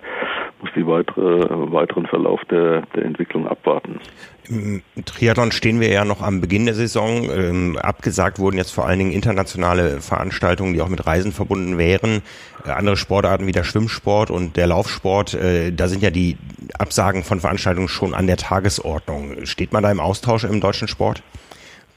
muss 0.64 0.72
die 0.74 0.86
weitere, 0.86 1.72
weiteren 1.72 2.06
Verlauf 2.06 2.40
der, 2.50 2.82
der 2.94 3.04
Entwicklung 3.04 3.46
abwarten. 3.46 4.00
Im 4.48 4.82
Triathlon 5.04 5.52
stehen 5.52 5.80
wir 5.80 5.88
ja 5.88 6.04
noch 6.04 6.22
am 6.22 6.40
Beginn 6.40 6.64
der 6.64 6.74
Saison. 6.74 7.28
Ähm, 7.30 7.78
abgesagt 7.78 8.38
wurden 8.38 8.56
jetzt 8.56 8.70
vor 8.70 8.86
allen 8.86 8.98
Dingen 8.98 9.12
internationale 9.12 10.00
Veranstaltungen, 10.00 10.72
die 10.72 10.80
auch 10.80 10.88
mit 10.88 11.06
Reisen 11.06 11.32
verbunden 11.32 11.76
wären. 11.76 12.22
Äh, 12.64 12.70
andere 12.70 12.96
Sportarten 12.96 13.46
wie 13.46 13.52
der 13.52 13.64
Schwimmsport 13.64 14.30
und 14.30 14.56
der 14.56 14.66
Laufsport, 14.66 15.34
äh, 15.34 15.70
da 15.70 15.88
sind 15.88 16.02
ja 16.02 16.10
die 16.10 16.38
Absagen 16.78 17.24
von 17.24 17.40
Veranstaltungen 17.40 17.88
schon 17.88 18.14
an 18.14 18.26
der 18.26 18.38
Tagesordnung. 18.38 19.44
Steht 19.44 19.72
man 19.72 19.82
da 19.82 19.90
im 19.90 20.00
Austausch 20.00 20.44
im 20.44 20.60
deutschen 20.60 20.88
Sport? 20.88 21.22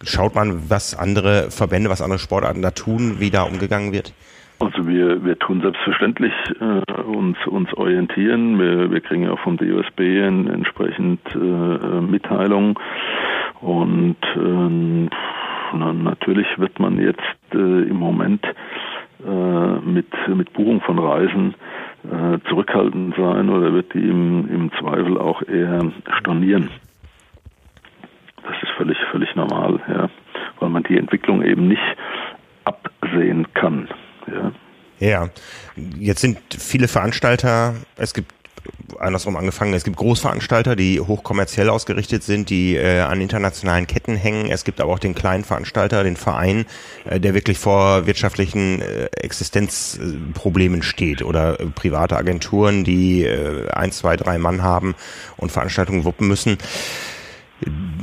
Schaut 0.04 0.36
man, 0.36 0.70
was 0.70 0.94
andere 0.94 1.52
Verbände, 1.52 1.90
was 1.90 2.02
andere 2.02 2.20
Sportarten 2.20 2.62
da 2.62 2.72
tun, 2.72 3.20
wie 3.20 3.32
da 3.32 3.44
umgegangen 3.44 3.94
wird? 3.94 4.14
Also 4.60 4.88
wir, 4.88 5.24
wir 5.24 5.38
tun 5.38 5.62
selbstverständlich 5.62 6.34
äh, 6.60 7.02
uns, 7.02 7.38
uns 7.46 7.72
orientieren. 7.76 8.60
Wir, 8.60 8.90
wir 8.90 9.02
kriegen 9.02 9.24
ja 9.24 9.32
auch 9.32 9.40
vom 9.40 9.58
DOSB 9.58 10.00
in, 10.00 10.48
entsprechend 10.48 11.20
äh, 11.36 12.02
Mitteilungen. 12.02 12.76
Und 13.62 14.18
äh, 14.36 15.10
na, 15.74 15.94
natürlich 15.94 16.48
wird 16.58 16.80
man 16.80 17.00
jetzt 17.00 17.22
äh, 17.54 17.58
im 17.58 17.98
Moment 17.98 18.44
äh, 19.26 19.80
mit, 19.82 20.08
mit 20.28 20.54
Buchung 20.54 20.82
von 20.82 20.98
Reisen 20.98 21.54
äh, 22.04 22.40
zurückhaltend 22.50 23.16
sein 23.16 23.50
oder 23.50 23.74
wird 23.74 23.94
die 23.94 24.10
im, 24.10 24.50
im 24.50 24.72
Zweifel 24.80 25.20
auch 25.20 25.44
eher 25.44 25.92
stornieren. 26.20 26.70
Das 28.44 28.56
ist 28.64 28.72
völlig, 28.72 28.98
völlig 29.12 29.36
normal, 29.36 29.80
ja, 29.88 30.10
weil 30.60 30.70
man 30.70 30.84
die 30.84 30.98
Entwicklung 30.98 31.44
eben 31.44 31.68
nicht 31.68 31.82
absehen 32.64 33.46
kann. 33.54 33.88
Ja. 34.28 34.52
Ja, 35.00 35.30
jetzt 36.00 36.22
sind 36.22 36.40
viele 36.58 36.88
Veranstalter, 36.88 37.76
es 37.98 38.16
gibt 38.16 38.34
andersrum 39.00 39.36
angefangen, 39.36 39.74
es 39.74 39.84
gibt 39.84 39.98
Großveranstalter, 39.98 40.76
die 40.76 41.00
hochkommerziell 41.00 41.70
ausgerichtet 41.70 42.24
sind, 42.24 42.50
die 42.50 42.76
äh, 42.76 43.02
an 43.02 43.22
internationalen 43.22 43.88
Ketten 43.88 44.16
hängen. 44.16 44.50
Es 44.50 44.64
gibt 44.64 44.82
aber 44.82 44.94
auch 44.94 45.00
den 45.00 45.16
kleinen 45.16 45.44
Veranstalter, 45.44 46.04
den 46.04 46.18
Verein, 46.18 46.66
äh, 47.06 47.20
der 47.20 47.34
wirklich 47.34 47.58
vor 47.58 48.08
wirtschaftlichen 48.08 48.82
äh, 48.82 49.06
Existenzproblemen 49.22 50.84
steht 50.84 51.22
oder 51.22 51.60
äh, 51.60 51.66
private 51.68 52.18
Agenturen, 52.18 52.84
die 52.84 53.24
äh, 53.24 53.70
ein, 53.70 53.92
zwei, 53.92 54.16
drei 54.16 54.38
Mann 54.38 54.64
haben 54.64 54.96
und 55.38 55.52
Veranstaltungen 55.52 56.06
wuppen 56.06 56.28
müssen. 56.28 56.58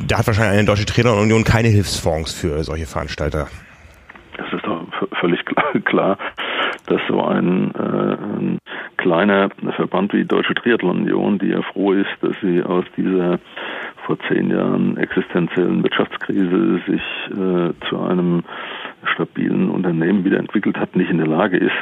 Da 0.07 0.19
hat 0.19 0.27
wahrscheinlich 0.27 0.59
eine 0.59 0.65
deutsche 0.65 0.87
Trainerunion 0.87 1.45
keine 1.45 1.69
Hilfsfonds 1.69 2.33
für 2.33 2.65
solche 2.65 2.87
Veranstalter. 2.87 3.49
Völlig 5.25 5.45
klar. 5.47 5.73
klar 5.85 6.19
dass 6.87 7.01
so 7.09 7.23
ein, 7.23 7.73
äh, 7.75 8.17
ein 8.37 8.59
kleiner 8.97 9.49
Verband 9.77 10.13
wie 10.13 10.19
die 10.19 10.29
Deutsche 10.29 10.55
Triathlon-Union, 10.55 11.39
die 11.39 11.49
ja 11.49 11.63
froh 11.63 11.93
ist, 11.93 12.11
dass 12.21 12.37
sie 12.43 12.63
aus 12.63 12.85
dieser 12.97 13.39
vor 14.07 14.19
zehn 14.29 14.51
Jahren 14.51 14.99
existenziellen 14.99 15.83
Wirtschaftskrise 15.83 16.81
sich 16.87 17.03
äh, 17.31 17.73
zu 17.89 18.01
einem 18.01 18.43
stabilen 19.09 19.71
Unternehmen 19.71 20.25
wieder 20.25 20.39
entwickelt 20.39 20.77
hat, 20.77 20.97
nicht 20.97 21.11
in 21.11 21.19
der 21.19 21.27
Lage 21.27 21.57
ist, 21.57 21.73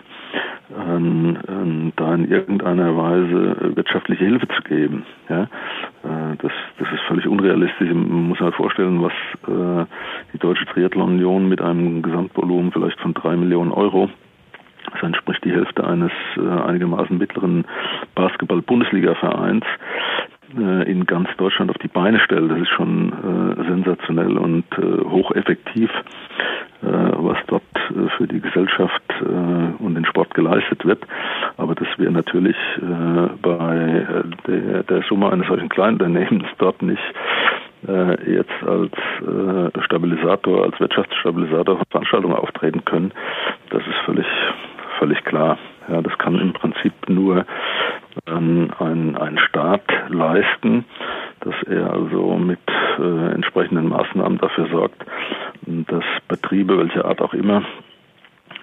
ähm, 0.77 1.39
ähm, 1.49 1.93
da 1.97 2.15
in 2.15 2.31
irgendeiner 2.31 2.97
Weise 2.97 3.77
wirtschaftliche 3.77 4.25
Hilfe 4.25 4.49
zu 4.49 4.63
geben. 4.63 5.05
Ja? 5.29 5.43
Äh, 5.43 6.37
das, 6.39 6.53
das 6.79 6.93
ist 6.93 7.03
völlig 7.07 7.27
unrealistisch. 7.27 7.89
Man 7.89 8.29
muss 8.29 8.41
halt 8.41 8.55
vorstellen, 8.55 9.03
was 9.03 9.13
äh, 9.49 9.87
die 10.33 10.39
Deutsche 10.39 10.67
Triathlon 10.67 11.13
Union 11.13 11.49
mit 11.49 11.61
einem 11.61 12.03
Gesamtvolumen 12.03 12.73
vielleicht 12.73 13.01
von 13.01 13.15
drei 13.15 13.37
Millionen 13.37 13.73
Euro 13.73 14.09
das 14.93 15.03
entspricht 15.03 15.45
die 15.45 15.53
Hälfte 15.53 15.85
eines 15.87 16.11
äh, 16.37 16.41
einigermaßen 16.41 17.17
mittleren 17.17 17.65
Basketball-Bundesliga-Vereins 18.15 19.65
äh, 20.57 20.91
in 20.91 21.07
ganz 21.07 21.29
Deutschland 21.37 21.71
auf 21.71 21.79
die 21.79 21.89
Beine 21.89 22.21
stellt. 22.21 22.51
Das 22.51 22.59
ist 22.59 22.69
schon 22.71 23.13
äh, 23.13 23.65
sensationell 23.69 24.37
und 24.37 24.65
äh, 24.79 25.05
hocheffektiv, 25.05 25.91
was 26.85 27.39
dort 27.47 27.63
für 28.17 28.27
die 28.27 28.41
Gesellschaft 28.41 29.05
und 29.21 29.95
den 29.95 30.05
Sport 30.05 30.35
geleistet 30.35 30.85
wird. 30.85 31.07
Aber 31.57 31.77
das 31.77 31.87
wäre 31.97 32.11
natürlich 32.11 32.57
bei 33.41 34.05
der, 34.49 35.03
Summe 35.09 35.31
eines 35.31 35.47
solchen 35.47 35.69
Kleinunternehmens 35.69 36.49
dort 36.59 36.83
nicht 36.83 37.01
jetzt 38.27 38.65
als 38.67 38.91
Stabilisator, 39.85 40.65
als 40.65 40.81
Wirtschaftsstabilisator 40.81 41.77
von 41.77 41.87
Veranstaltungen 41.91 42.35
auftreten 42.35 42.85
können. 42.85 43.13
Das 43.71 43.83
ist 43.87 43.99
völlig, 44.05 44.27
völlig 44.99 45.23
klar. 45.23 45.59
Ja, 45.89 46.01
das 46.01 46.17
kann 46.19 46.39
im 46.41 46.53
Prinzip 46.53 46.93
nur 47.09 47.45
ähm, 48.27 48.71
ein, 48.79 49.17
ein 49.17 49.39
Staat 49.39 49.83
leisten, 50.09 50.85
dass 51.41 51.55
er 51.65 51.93
also 51.93 52.37
mit 52.37 52.61
äh, 52.99 53.33
entsprechenden 53.35 53.89
Maßnahmen 53.89 54.39
dafür 54.39 54.69
sorgt, 54.69 55.05
dass 55.67 56.05
Betriebe, 56.29 56.79
welcher 56.79 57.05
Art 57.05 57.21
auch 57.21 57.35
immer, 57.35 57.63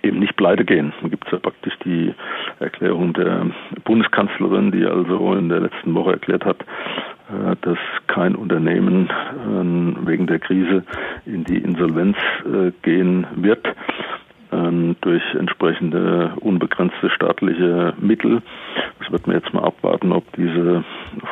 eben 0.03 0.19
nicht 0.19 0.35
pleite 0.35 0.65
gehen. 0.65 0.93
Da 1.01 1.07
gibt 1.09 1.25
es 1.25 1.31
ja 1.31 1.39
praktisch 1.39 1.73
die 1.83 2.13
Erklärung 2.59 3.13
der 3.13 3.47
Bundeskanzlerin, 3.83 4.71
die 4.71 4.85
also 4.85 5.33
in 5.33 5.49
der 5.49 5.61
letzten 5.61 5.93
Woche 5.93 6.13
erklärt 6.13 6.45
hat, 6.45 6.61
äh, 6.61 7.55
dass 7.61 7.77
kein 8.07 8.35
Unternehmen 8.35 9.09
äh, 9.09 10.07
wegen 10.07 10.27
der 10.27 10.39
Krise 10.39 10.83
in 11.25 11.43
die 11.43 11.57
Insolvenz 11.57 12.17
äh, 12.45 12.71
gehen 12.81 13.27
wird 13.35 13.58
durch 15.01 15.23
entsprechende 15.37 16.33
unbegrenzte 16.39 17.09
staatliche 17.09 17.93
Mittel. 17.99 18.41
Das 18.99 19.11
wird 19.11 19.27
man 19.27 19.37
jetzt 19.37 19.53
mal 19.53 19.63
abwarten, 19.63 20.11
ob 20.11 20.23
diese 20.35 20.83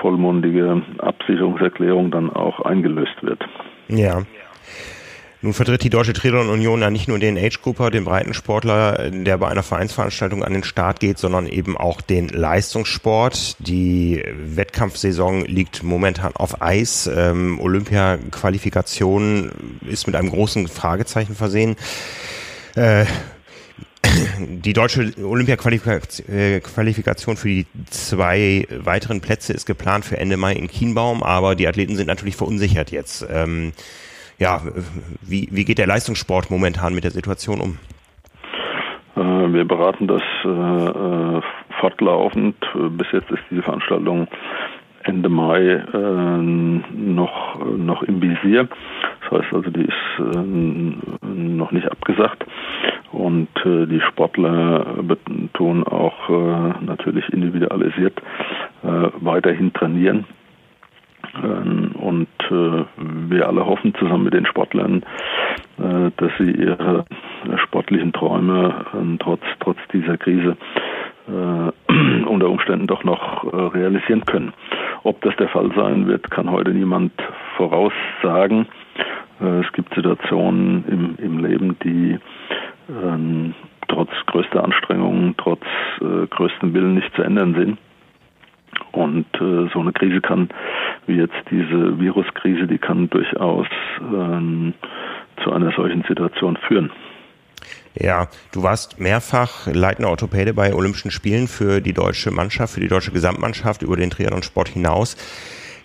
vollmundige 0.01 0.81
Absicherungserklärung 0.99 2.11
dann 2.11 2.29
auch 2.29 2.61
eingelöst 2.61 3.21
wird. 3.21 3.43
Ja. 3.87 4.23
Nun 5.41 5.53
vertritt 5.53 5.83
die 5.83 5.91
Deutsche 5.91 6.13
Triathlon 6.13 6.49
Union 6.49 6.81
ja 6.81 6.89
nicht 6.89 7.07
nur 7.07 7.19
den 7.19 7.37
Age-Grupper, 7.37 7.91
den 7.91 8.05
Breitensportler, 8.05 9.11
der 9.11 9.37
bei 9.37 9.47
einer 9.47 9.61
Vereinsveranstaltung 9.61 10.43
an 10.43 10.53
den 10.53 10.63
Start 10.63 10.99
geht, 10.99 11.19
sondern 11.19 11.45
eben 11.45 11.77
auch 11.77 12.01
den 12.01 12.27
Leistungssport. 12.27 13.55
Die 13.59 14.23
Wettkampfsaison 14.35 15.45
liegt 15.45 15.83
momentan 15.83 16.35
auf 16.35 16.63
Eis. 16.63 17.05
Ähm, 17.05 17.59
Olympia-Qualifikation 17.59 19.51
ist 19.87 20.07
mit 20.07 20.15
einem 20.15 20.31
großen 20.31 20.67
Fragezeichen 20.67 21.35
versehen. 21.35 21.75
Äh, 22.75 23.05
die 24.39 24.73
deutsche 24.73 25.13
Olympia-Qualifikation 25.23 27.37
für 27.37 27.47
die 27.47 27.65
zwei 27.89 28.67
weiteren 28.69 29.21
Plätze 29.21 29.53
ist 29.53 29.65
geplant 29.65 30.05
für 30.05 30.17
Ende 30.17 30.37
Mai 30.37 30.53
in 30.53 30.67
Kienbaum, 30.67 31.23
aber 31.23 31.55
die 31.55 31.67
Athleten 31.67 31.95
sind 31.95 32.07
natürlich 32.07 32.35
verunsichert 32.35 32.91
jetzt. 32.91 33.25
Ähm, 33.31 33.73
ja, 34.39 34.61
wie, 35.21 35.49
wie 35.51 35.65
geht 35.65 35.77
der 35.77 35.87
Leistungssport 35.87 36.51
momentan 36.51 36.93
mit 36.93 37.03
der 37.03 37.11
Situation 37.11 37.59
um? 37.59 37.77
Äh, 39.15 39.53
wir 39.53 39.65
beraten 39.65 40.07
das 40.07 40.21
äh, 40.43 40.47
äh 40.47 41.41
fortlaufend. 41.79 42.55
Bis 42.97 43.05
jetzt 43.11 43.29
ist 43.29 43.43
diese 43.51 43.61
Veranstaltung 43.61 44.27
Ende 45.03 45.29
Mai 45.29 45.61
äh, 45.61 46.37
noch, 46.37 47.63
noch 47.65 48.03
im 48.03 48.21
Visier. 48.21 48.67
Das 49.21 49.39
heißt 49.39 49.53
also, 49.53 49.69
die 49.69 49.83
ist 49.83 50.19
äh, 50.19 50.37
noch 51.23 51.71
nicht 51.71 51.89
abgesagt. 51.89 52.45
Und 53.17 53.49
äh, 53.65 53.87
die 53.87 53.99
Sportler 53.99 54.85
tun 55.53 55.83
auch 55.87 56.29
äh, 56.29 56.85
natürlich 56.85 57.27
individualisiert 57.29 58.21
äh, 58.83 59.09
weiterhin 59.21 59.73
trainieren. 59.73 60.25
Ähm, 61.43 61.93
und 61.99 62.27
äh, 62.51 62.85
wir 62.95 63.47
alle 63.47 63.65
hoffen 63.65 63.95
zusammen 63.95 64.25
mit 64.25 64.35
den 64.35 64.45
Sportlern, 64.45 65.01
äh, 65.79 66.11
dass 66.17 66.31
sie 66.37 66.51
ihre 66.51 67.05
sportlichen 67.63 68.13
Träume 68.13 68.85
äh, 68.93 69.17
trotz, 69.17 69.41
trotz 69.61 69.79
dieser 69.91 70.17
Krise 70.17 70.55
unter 71.27 72.49
Umständen 72.49 72.87
doch 72.87 73.03
noch 73.03 73.43
realisieren 73.73 74.23
können. 74.23 74.53
Ob 75.03 75.19
das 75.23 75.35
der 75.35 75.49
Fall 75.49 75.69
sein 75.75 76.07
wird, 76.07 76.31
kann 76.31 76.49
heute 76.49 76.71
niemand 76.71 77.11
voraussagen. 77.57 78.65
Es 79.41 79.69
gibt 79.73 79.93
Situationen 79.93 80.85
im, 80.87 81.15
im 81.17 81.45
Leben, 81.45 81.77
die 81.83 82.17
ähm, 82.89 83.53
trotz 83.87 84.09
größter 84.27 84.63
Anstrengungen, 84.63 85.35
trotz 85.37 85.63
äh, 86.01 86.27
größtem 86.27 86.73
Willen 86.73 86.95
nicht 86.95 87.13
zu 87.15 87.21
ändern 87.21 87.55
sind. 87.55 87.77
Und 88.91 89.25
äh, 89.35 89.69
so 89.73 89.79
eine 89.79 89.91
Krise 89.91 90.21
kann, 90.21 90.49
wie 91.05 91.17
jetzt 91.17 91.35
diese 91.49 91.99
Viruskrise, 91.99 92.67
die 92.67 92.77
kann 92.77 93.09
durchaus 93.09 93.67
ähm, 94.01 94.73
zu 95.43 95.51
einer 95.51 95.71
solchen 95.71 96.03
Situation 96.07 96.57
führen. 96.67 96.91
Ja, 97.99 98.27
du 98.51 98.61
warst 98.61 98.99
mehrfach 98.99 99.67
leitender 99.67 100.09
Orthopäde 100.09 100.53
bei 100.53 100.73
Olympischen 100.73 101.09
Spielen 101.09 101.47
für 101.47 101.81
die 101.81 101.93
deutsche 101.93 102.29
Mannschaft, 102.29 102.73
für 102.73 102.79
die 102.79 102.87
deutsche 102.87 103.11
Gesamtmannschaft 103.11 103.81
über 103.81 103.95
den 103.95 104.11
Triathlon-Sport 104.11 104.69
hinaus. 104.69 105.15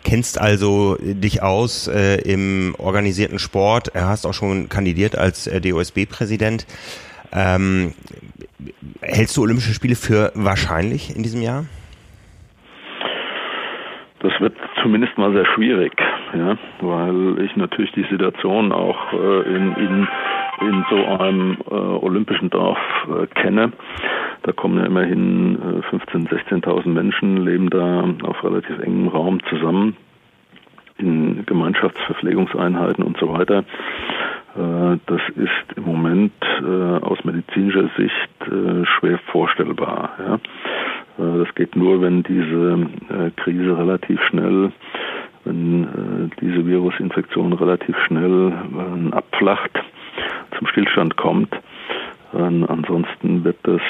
Kennst 0.05 0.41
also 0.41 0.97
dich 1.01 1.43
aus 1.43 1.89
äh, 1.89 2.21
im 2.23 2.75
organisierten 2.79 3.39
Sport. 3.39 3.89
Er 3.95 4.09
hast 4.09 4.27
auch 4.27 4.35
schon 4.35 4.69
kandidiert 4.69 5.17
als 5.17 5.47
äh, 5.47 5.61
DOSB-Präsident. 5.61 6.67
Ähm, 7.33 7.95
hältst 9.01 9.37
du 9.37 9.43
Olympische 9.43 9.75
Spiele 9.75 9.95
für 9.95 10.33
wahrscheinlich 10.35 11.15
in 11.17 11.23
diesem 11.23 11.43
Jahr? 11.43 11.65
Das 14.21 14.33
wird 14.41 14.55
zumindest 14.83 15.19
mal 15.19 15.33
sehr 15.33 15.47
schwierig, 15.47 15.93
ja, 16.33 16.57
weil 16.81 17.45
ich 17.45 17.57
natürlich 17.57 17.91
die 17.93 18.07
Situation 18.09 18.71
auch 18.71 19.13
äh, 19.13 19.43
in, 19.49 19.75
in, 19.75 20.09
in 20.63 20.85
so 20.91 20.97
einem 21.05 21.59
äh, 21.71 21.75
olympischen 21.75 22.51
Dorf 22.51 22.79
äh, 23.09 23.27
kenne. 23.27 23.73
Da 24.43 24.53
kommen 24.53 24.79
ja 24.79 24.87
immerhin 24.87 25.59
15.000, 25.91 26.33
äh, 26.33 26.55
16.000 26.55 26.89
Menschen, 26.89 27.45
leben 27.45 27.71
da 27.71 28.05
auf 28.27 28.43
relativ 28.45 28.79
engem 28.81 29.09
Raum 29.09 29.41
zusammen 29.49 29.97
in 30.99 31.45
Gemeinschaftsverpflegungseinheiten 31.47 33.05
und 33.05 33.19
so 33.19 33.33
weiter. 33.33 33.59
Äh, 34.57 34.99
das 35.07 35.21
ist 35.37 35.77
im 35.77 35.85
Moment 35.85 36.33
äh, 36.61 37.05
aus 37.05 37.25
medizinischer 37.25 37.89
Sicht 37.97 38.19
schwer 38.99 39.19
vorstellbar. 39.31 40.41
Das 41.17 41.55
geht 41.55 41.77
nur, 41.77 42.01
wenn 42.03 42.25
diese 42.25 42.87
Krise 43.37 43.79
relativ 43.79 44.21
schnell, 44.25 44.73
wenn 45.45 46.31
diese 46.41 46.67
Virusinfektion 46.67 47.53
relativ 47.53 47.97
schnell 48.07 48.53
abflacht, 49.13 49.71
zum 50.63 50.67
Stillstand 50.69 51.17
kommt. 51.17 51.55
Ansonsten 52.33 53.45
wird 53.45 53.59
das 53.65 53.81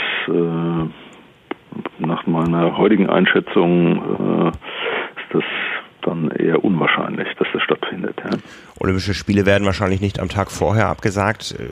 nach 1.99 2.27
meiner 2.27 2.77
heutigen 2.77 3.09
Einschätzung 3.09 4.53
ist 5.17 5.35
das 5.35 5.45
dann 6.03 6.31
eher 6.31 6.65
unwahrscheinlich, 6.65 7.29
dass 7.39 7.49
das 7.53 7.63
stattfindet. 7.63 8.17
Ja. 8.25 8.31
Olympische 8.81 9.15
Spiele 9.15 9.47
werden 9.47 9.65
wahrscheinlich 9.65 10.01
nicht 10.01 10.19
am 10.19 10.29
Tag 10.29 10.51
vorher 10.51 10.89
abgesagt. 10.89 11.55
Äh, 11.59 11.65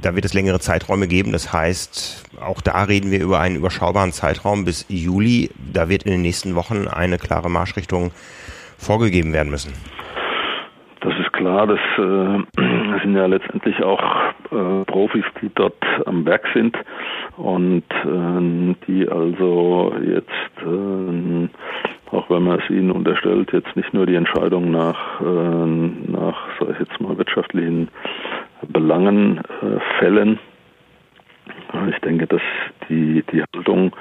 da 0.00 0.14
wird 0.14 0.24
es 0.24 0.34
längere 0.34 0.60
Zeiträume 0.60 1.08
geben. 1.08 1.32
Das 1.32 1.52
heißt, 1.52 2.30
auch 2.40 2.60
da 2.60 2.84
reden 2.84 3.10
wir 3.10 3.20
über 3.20 3.40
einen 3.40 3.56
überschaubaren 3.56 4.12
Zeitraum 4.12 4.64
bis 4.64 4.86
Juli. 4.88 5.50
Da 5.72 5.88
wird 5.88 6.04
in 6.04 6.12
den 6.12 6.22
nächsten 6.22 6.54
Wochen 6.54 6.86
eine 6.86 7.18
klare 7.18 7.50
Marschrichtung 7.50 8.12
vorgegeben 8.78 9.32
werden 9.32 9.50
müssen. 9.50 9.72
Das 11.00 11.12
ist 11.18 11.32
klar, 11.32 11.66
das 11.66 11.80
äh, 11.98 13.00
sind 13.02 13.14
ja 13.14 13.26
letztendlich 13.26 13.82
auch 13.82 14.02
äh, 14.50 14.84
Profis, 14.86 15.24
die 15.40 15.50
dort 15.54 15.84
am 16.06 16.24
Werk 16.24 16.46
sind 16.54 16.76
und 17.36 17.84
äh, 17.90 18.74
die 18.86 19.08
also 19.08 19.94
jetzt 20.02 20.30
äh, 20.62 21.48
auch 22.12 22.30
wenn 22.30 22.44
man 22.44 22.60
es 22.60 22.70
ihnen 22.70 22.90
unterstellt, 22.90 23.52
jetzt 23.52 23.74
nicht 23.76 23.92
nur 23.92 24.06
die 24.06 24.14
Entscheidung 24.14 24.70
nach, 24.70 25.20
äh, 25.20 25.24
nach 25.24 26.36
sag 26.58 26.70
ich 26.70 26.78
jetzt 26.80 27.00
mal, 27.00 27.18
wirtschaftlichen 27.18 27.88
Belangen 28.68 29.38
äh, 29.38 29.80
fällen. 29.98 30.38
Ich 31.90 31.98
denke, 32.00 32.26
dass 32.26 32.42
die, 32.88 33.22
die 33.32 33.42
Haltung 33.54 33.92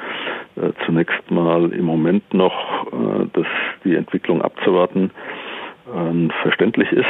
äh, 0.56 0.72
zunächst 0.86 1.30
mal 1.30 1.72
im 1.74 1.86
Moment 1.86 2.34
noch, 2.34 2.88
äh, 2.88 3.26
dass 3.34 3.48
die 3.84 3.96
Entwicklung 3.96 4.42
abzuwarten, 4.42 5.12
äh, 5.94 6.30
verständlich 6.42 6.92
ist. 6.92 7.06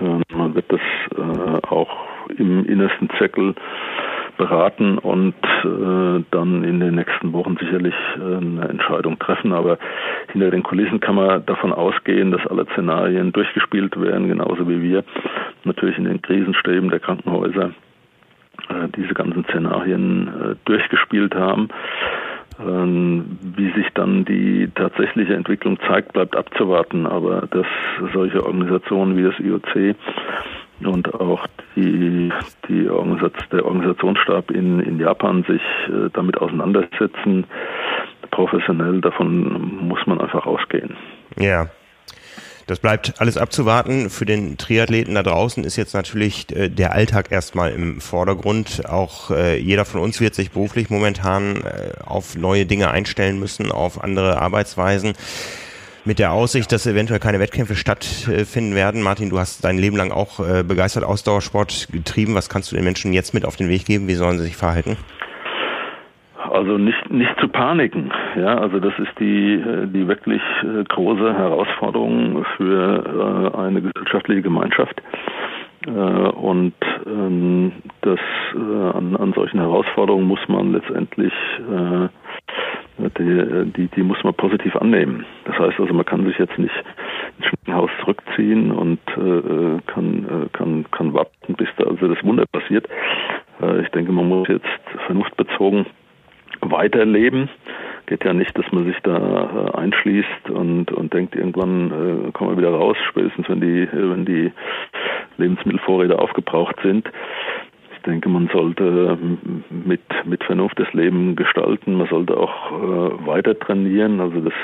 Äh, 0.00 0.36
man 0.36 0.54
wird 0.54 0.70
das 0.70 0.80
äh, 1.16 1.66
auch 1.68 2.06
im 2.36 2.64
innersten 2.66 3.08
Zirkel 3.18 3.54
beraten 4.36 4.98
und 4.98 5.34
äh, 5.64 6.24
dann 6.30 6.62
in 6.64 6.80
den 6.80 6.96
nächsten 6.96 7.32
Wochen 7.32 7.56
sicherlich 7.56 7.94
äh, 8.18 8.36
eine 8.36 8.68
Entscheidung 8.68 9.18
treffen. 9.18 9.52
Aber 9.52 9.78
hinter 10.32 10.50
den 10.50 10.62
Kulissen 10.62 11.00
kann 11.00 11.14
man 11.14 11.46
davon 11.46 11.72
ausgehen, 11.72 12.32
dass 12.32 12.46
alle 12.46 12.66
Szenarien 12.72 13.32
durchgespielt 13.32 13.98
werden, 14.00 14.28
genauso 14.28 14.68
wie 14.68 14.82
wir 14.82 15.04
natürlich 15.64 15.96
in 15.96 16.04
den 16.04 16.20
Krisenstäben 16.20 16.90
der 16.90 17.00
Krankenhäuser 17.00 17.70
diese 18.96 19.14
ganzen 19.14 19.44
Szenarien 19.44 20.56
durchgespielt 20.64 21.34
haben. 21.34 21.68
Ähm, 22.58 23.38
wie 23.42 23.70
sich 23.72 23.86
dann 23.94 24.24
die 24.24 24.70
tatsächliche 24.74 25.34
Entwicklung 25.34 25.78
zeigt, 25.86 26.12
bleibt 26.12 26.36
abzuwarten. 26.36 27.06
Aber 27.06 27.46
dass 27.50 27.66
solche 28.14 28.44
Organisationen 28.44 29.16
wie 29.16 29.24
das 29.24 29.38
IOC 29.38 29.96
und 30.84 31.14
auch 31.14 31.46
die, 31.74 32.30
die 32.68 32.88
Organisation, 32.88 33.48
der 33.52 33.64
Organisationsstab 33.64 34.50
in, 34.50 34.80
in 34.80 34.98
Japan 34.98 35.42
sich 35.44 35.62
äh, 35.88 36.10
damit 36.12 36.38
auseinandersetzen, 36.38 37.44
professionell, 38.30 39.00
davon 39.00 39.86
muss 39.88 40.06
man 40.06 40.20
einfach 40.20 40.46
ausgehen. 40.46 40.96
Ja. 41.38 41.66
Das 42.66 42.80
bleibt 42.80 43.14
alles 43.18 43.36
abzuwarten. 43.36 44.10
Für 44.10 44.26
den 44.26 44.56
Triathleten 44.58 45.14
da 45.14 45.22
draußen 45.22 45.62
ist 45.62 45.76
jetzt 45.76 45.94
natürlich 45.94 46.50
äh, 46.54 46.68
der 46.68 46.92
Alltag 46.92 47.30
erstmal 47.30 47.70
im 47.70 48.00
Vordergrund. 48.00 48.88
Auch 48.88 49.30
äh, 49.30 49.56
jeder 49.56 49.84
von 49.84 50.00
uns 50.00 50.20
wird 50.20 50.34
sich 50.34 50.50
beruflich 50.50 50.90
momentan 50.90 51.62
äh, 51.62 51.92
auf 52.04 52.34
neue 52.34 52.66
Dinge 52.66 52.90
einstellen 52.90 53.38
müssen, 53.38 53.70
auf 53.70 54.02
andere 54.02 54.40
Arbeitsweisen. 54.42 55.12
Mit 56.04 56.18
der 56.18 56.32
Aussicht, 56.32 56.70
dass 56.72 56.86
eventuell 56.86 57.20
keine 57.20 57.38
Wettkämpfe 57.38 57.76
stattfinden 57.76 58.74
werden. 58.74 59.00
Martin, 59.00 59.30
du 59.30 59.38
hast 59.38 59.64
dein 59.64 59.76
Leben 59.76 59.96
lang 59.96 60.12
auch 60.12 60.38
begeistert 60.38 61.02
Ausdauersport 61.02 61.88
getrieben. 61.90 62.36
Was 62.36 62.48
kannst 62.48 62.70
du 62.70 62.76
den 62.76 62.84
Menschen 62.84 63.12
jetzt 63.12 63.34
mit 63.34 63.44
auf 63.44 63.56
den 63.56 63.68
Weg 63.68 63.86
geben? 63.86 64.06
Wie 64.06 64.14
sollen 64.14 64.38
sie 64.38 64.44
sich 64.44 64.56
verhalten? 64.56 64.96
Also 66.56 66.78
nicht, 66.78 67.10
nicht 67.10 67.38
zu 67.38 67.48
paniken. 67.48 68.10
Ja, 68.34 68.56
also 68.56 68.80
das 68.80 68.98
ist 68.98 69.12
die, 69.20 69.54
äh, 69.56 69.86
die 69.88 70.08
wirklich 70.08 70.40
äh, 70.62 70.84
große 70.84 71.34
Herausforderung 71.36 72.46
für 72.56 73.52
äh, 73.54 73.58
eine 73.58 73.82
gesellschaftliche 73.82 74.40
Gemeinschaft. 74.42 75.02
Und 75.86 76.74
ähm, 77.06 77.70
das, 78.00 78.18
an, 78.54 79.14
an 79.16 79.32
solchen 79.36 79.60
Herausforderungen 79.60 80.26
muss 80.26 80.40
man 80.48 80.72
letztendlich 80.72 81.32
die, 83.18 83.72
die, 83.76 83.86
die 83.94 84.02
muss 84.02 84.24
man 84.24 84.34
positiv 84.34 84.74
annehmen. 84.74 85.24
Das 85.44 85.56
heißt 85.56 85.78
also, 85.78 85.94
man 85.94 86.04
kann 86.04 86.26
sich 86.26 86.36
jetzt 86.38 86.58
nicht 86.58 86.74
ins 87.38 87.46
Schneckenhaus 87.46 87.90
zurückziehen 88.00 88.72
und 88.72 88.98
kann, 89.86 90.48
kann, 90.52 90.86
kann 90.90 91.14
warten, 91.14 91.54
bis 91.54 91.68
da 91.76 91.84
also 91.84 92.08
das 92.12 92.24
Wunder 92.24 92.46
passiert. 92.50 92.88
Ich 93.82 93.88
denke, 93.90 94.10
man 94.10 94.28
muss 94.28 94.48
jetzt 94.48 94.66
vernunftbezogen 95.06 95.86
weiterleben. 96.70 97.48
Geht 98.06 98.24
ja 98.24 98.32
nicht, 98.32 98.56
dass 98.56 98.70
man 98.70 98.84
sich 98.84 98.96
da 99.02 99.70
äh, 99.74 99.78
einschließt 99.78 100.50
und, 100.50 100.92
und 100.92 101.12
denkt, 101.12 101.34
irgendwann 101.34 102.28
äh, 102.28 102.32
kommen 102.32 102.50
wir 102.50 102.58
wieder 102.58 102.70
raus, 102.70 102.96
spätestens 103.08 103.48
wenn 103.48 103.60
die, 103.60 103.88
wenn 103.92 104.24
die 104.24 104.52
Lebensmittelvorräte 105.38 106.18
aufgebraucht 106.18 106.76
sind. 106.82 107.10
Ich 107.96 108.02
denke, 108.02 108.28
man 108.28 108.48
sollte 108.52 109.18
mit, 109.70 110.00
mit 110.24 110.44
Vernunft 110.44 110.78
das 110.78 110.92
Leben 110.92 111.34
gestalten. 111.34 111.94
Man 111.94 112.06
sollte 112.06 112.36
auch 112.36 112.70
äh, 112.70 113.26
weiter 113.26 113.58
trainieren. 113.58 114.20
Also 114.20 114.40
das, 114.40 114.54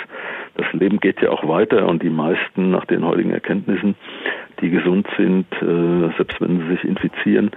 das 0.54 0.72
Leben 0.72 1.00
geht 1.00 1.20
ja 1.20 1.30
auch 1.30 1.46
weiter 1.48 1.88
und 1.88 2.04
die 2.04 2.10
meisten 2.10 2.70
nach 2.70 2.84
den 2.84 3.04
heutigen 3.04 3.32
Erkenntnissen, 3.32 3.96
die 4.62 4.70
gesund 4.70 5.06
sind, 5.16 5.46
äh, 5.60 6.16
selbst 6.16 6.40
wenn 6.40 6.60
sie 6.60 6.68
sich 6.68 6.84
infizieren, 6.84 7.50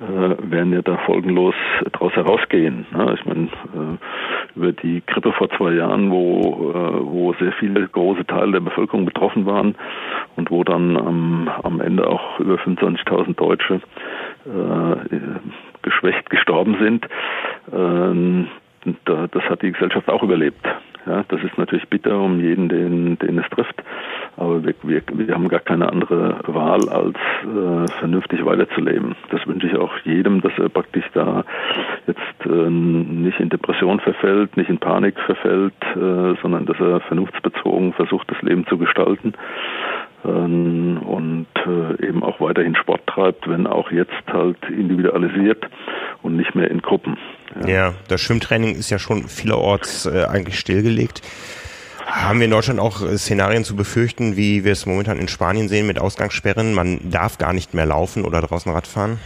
äh, 0.00 0.50
werden 0.50 0.72
ja 0.72 0.82
da 0.82 0.96
folgenlos 0.98 1.54
daraus 1.92 2.12
herausgehen. 2.14 2.86
Ne? 2.92 3.14
Ich 3.18 3.26
meine, 3.26 3.44
äh, 3.44 4.56
über 4.56 4.72
die 4.72 5.02
Grippe 5.06 5.32
vor 5.32 5.50
zwei 5.50 5.72
Jahren, 5.72 6.10
wo, 6.10 6.70
äh, 6.70 7.04
wo 7.04 7.34
sehr 7.34 7.52
viele 7.52 7.86
große 7.88 8.26
Teile 8.26 8.52
der 8.52 8.60
Bevölkerung 8.60 9.04
betroffen 9.04 9.44
waren 9.46 9.74
und 10.36 10.50
wo 10.50 10.64
dann 10.64 10.96
am, 10.96 11.50
am 11.62 11.80
Ende 11.80 12.06
auch 12.06 12.38
über 12.40 12.54
25.000 12.54 13.34
Deutsche 13.34 13.80
äh, 14.46 15.16
geschwächt 15.82 16.30
gestorben 16.30 16.76
sind. 16.80 17.06
Ähm, 17.72 18.48
das 19.04 19.42
hat 19.44 19.62
die 19.62 19.72
Gesellschaft 19.72 20.08
auch 20.08 20.22
überlebt. 20.22 20.64
Ja, 21.06 21.24
das 21.28 21.40
ist 21.44 21.56
natürlich 21.56 21.88
bitter 21.88 22.18
um 22.20 22.40
jeden, 22.40 22.68
den, 22.68 23.16
den 23.18 23.38
es 23.38 23.48
trifft. 23.50 23.80
Aber 24.36 24.64
wir, 24.64 24.74
wir, 24.82 25.02
wir 25.08 25.34
haben 25.34 25.48
gar 25.48 25.60
keine 25.60 25.88
andere 25.88 26.40
Wahl, 26.48 26.88
als 26.88 27.16
äh, 27.44 27.88
vernünftig 28.00 28.44
weiterzuleben. 28.44 29.14
Das 29.30 29.46
wünsche 29.46 29.68
ich 29.68 29.76
auch 29.76 29.96
jedem, 30.04 30.40
dass 30.40 30.52
er 30.58 30.68
praktisch 30.68 31.04
da 31.14 31.44
jetzt 32.08 32.20
äh, 32.44 32.70
nicht 32.70 33.38
in 33.38 33.50
Depression 33.50 34.00
verfällt, 34.00 34.56
nicht 34.56 34.68
in 34.68 34.78
Panik 34.78 35.18
verfällt, 35.20 35.74
äh, 35.94 36.34
sondern 36.42 36.66
dass 36.66 36.80
er 36.80 36.98
vernunftsbezogen 37.00 37.92
versucht, 37.92 38.28
das 38.28 38.42
Leben 38.42 38.66
zu 38.66 38.76
gestalten 38.76 39.34
ähm, 40.24 40.98
und 41.06 41.46
äh, 41.66 42.06
eben 42.06 42.24
auch 42.24 42.40
weiterhin 42.40 42.74
Sport 42.74 43.06
treibt, 43.06 43.48
wenn 43.48 43.68
auch 43.68 43.92
jetzt 43.92 44.26
halt 44.26 44.58
individualisiert 44.68 45.64
und 46.22 46.36
nicht 46.36 46.54
mehr 46.56 46.70
in 46.70 46.82
Gruppen. 46.82 47.16
Ja, 47.62 47.68
ja 47.68 47.94
das 48.08 48.20
Schwimmtraining 48.20 48.74
ist 48.74 48.90
ja 48.90 48.98
schon 48.98 49.28
vielerorts 49.28 50.06
äh, 50.06 50.24
eigentlich 50.24 50.58
stillgelegt. 50.58 51.22
Haben 52.06 52.38
wir 52.38 52.44
in 52.44 52.52
Deutschland 52.52 52.78
auch 52.78 53.02
äh, 53.02 53.18
Szenarien 53.18 53.64
zu 53.64 53.74
befürchten, 53.74 54.36
wie 54.36 54.64
wir 54.64 54.72
es 54.72 54.86
momentan 54.86 55.18
in 55.18 55.28
Spanien 55.28 55.68
sehen 55.68 55.86
mit 55.86 55.98
Ausgangssperren? 55.98 56.72
Man 56.72 57.10
darf 57.10 57.38
gar 57.38 57.52
nicht 57.52 57.74
mehr 57.74 57.86
laufen 57.86 58.24
oder 58.24 58.40
draußen 58.40 58.72
Radfahren? 58.72 59.18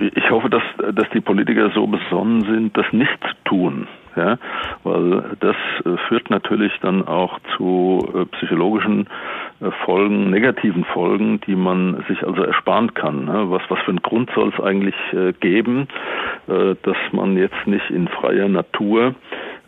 Ich 0.00 0.30
hoffe, 0.30 0.48
dass, 0.48 0.62
dass 0.94 1.08
die 1.12 1.20
Politiker 1.20 1.70
so 1.74 1.86
besonnen 1.86 2.44
sind, 2.44 2.76
das 2.76 2.86
nicht 2.92 3.18
zu 3.20 3.34
tun. 3.44 3.88
Ja, 4.18 4.36
weil 4.82 5.36
das 5.38 5.54
äh, 5.84 5.96
führt 6.08 6.28
natürlich 6.28 6.72
dann 6.80 7.06
auch 7.06 7.38
zu 7.56 8.00
äh, 8.12 8.24
psychologischen 8.36 9.06
Folgen, 9.84 10.30
negativen 10.30 10.84
Folgen, 10.84 11.40
die 11.40 11.54
man 11.54 12.04
sich 12.08 12.24
also 12.24 12.42
ersparen 12.42 12.94
kann. 12.94 13.26
Ne? 13.26 13.50
Was, 13.50 13.62
was 13.68 13.78
für 13.80 13.90
einen 13.90 14.02
Grund 14.02 14.30
soll 14.32 14.52
es 14.56 14.60
eigentlich 14.62 14.94
geben, 15.40 15.88
dass 16.46 16.96
man 17.10 17.36
jetzt 17.36 17.66
nicht 17.66 17.90
in 17.90 18.06
freier 18.06 18.48
Natur 18.48 19.16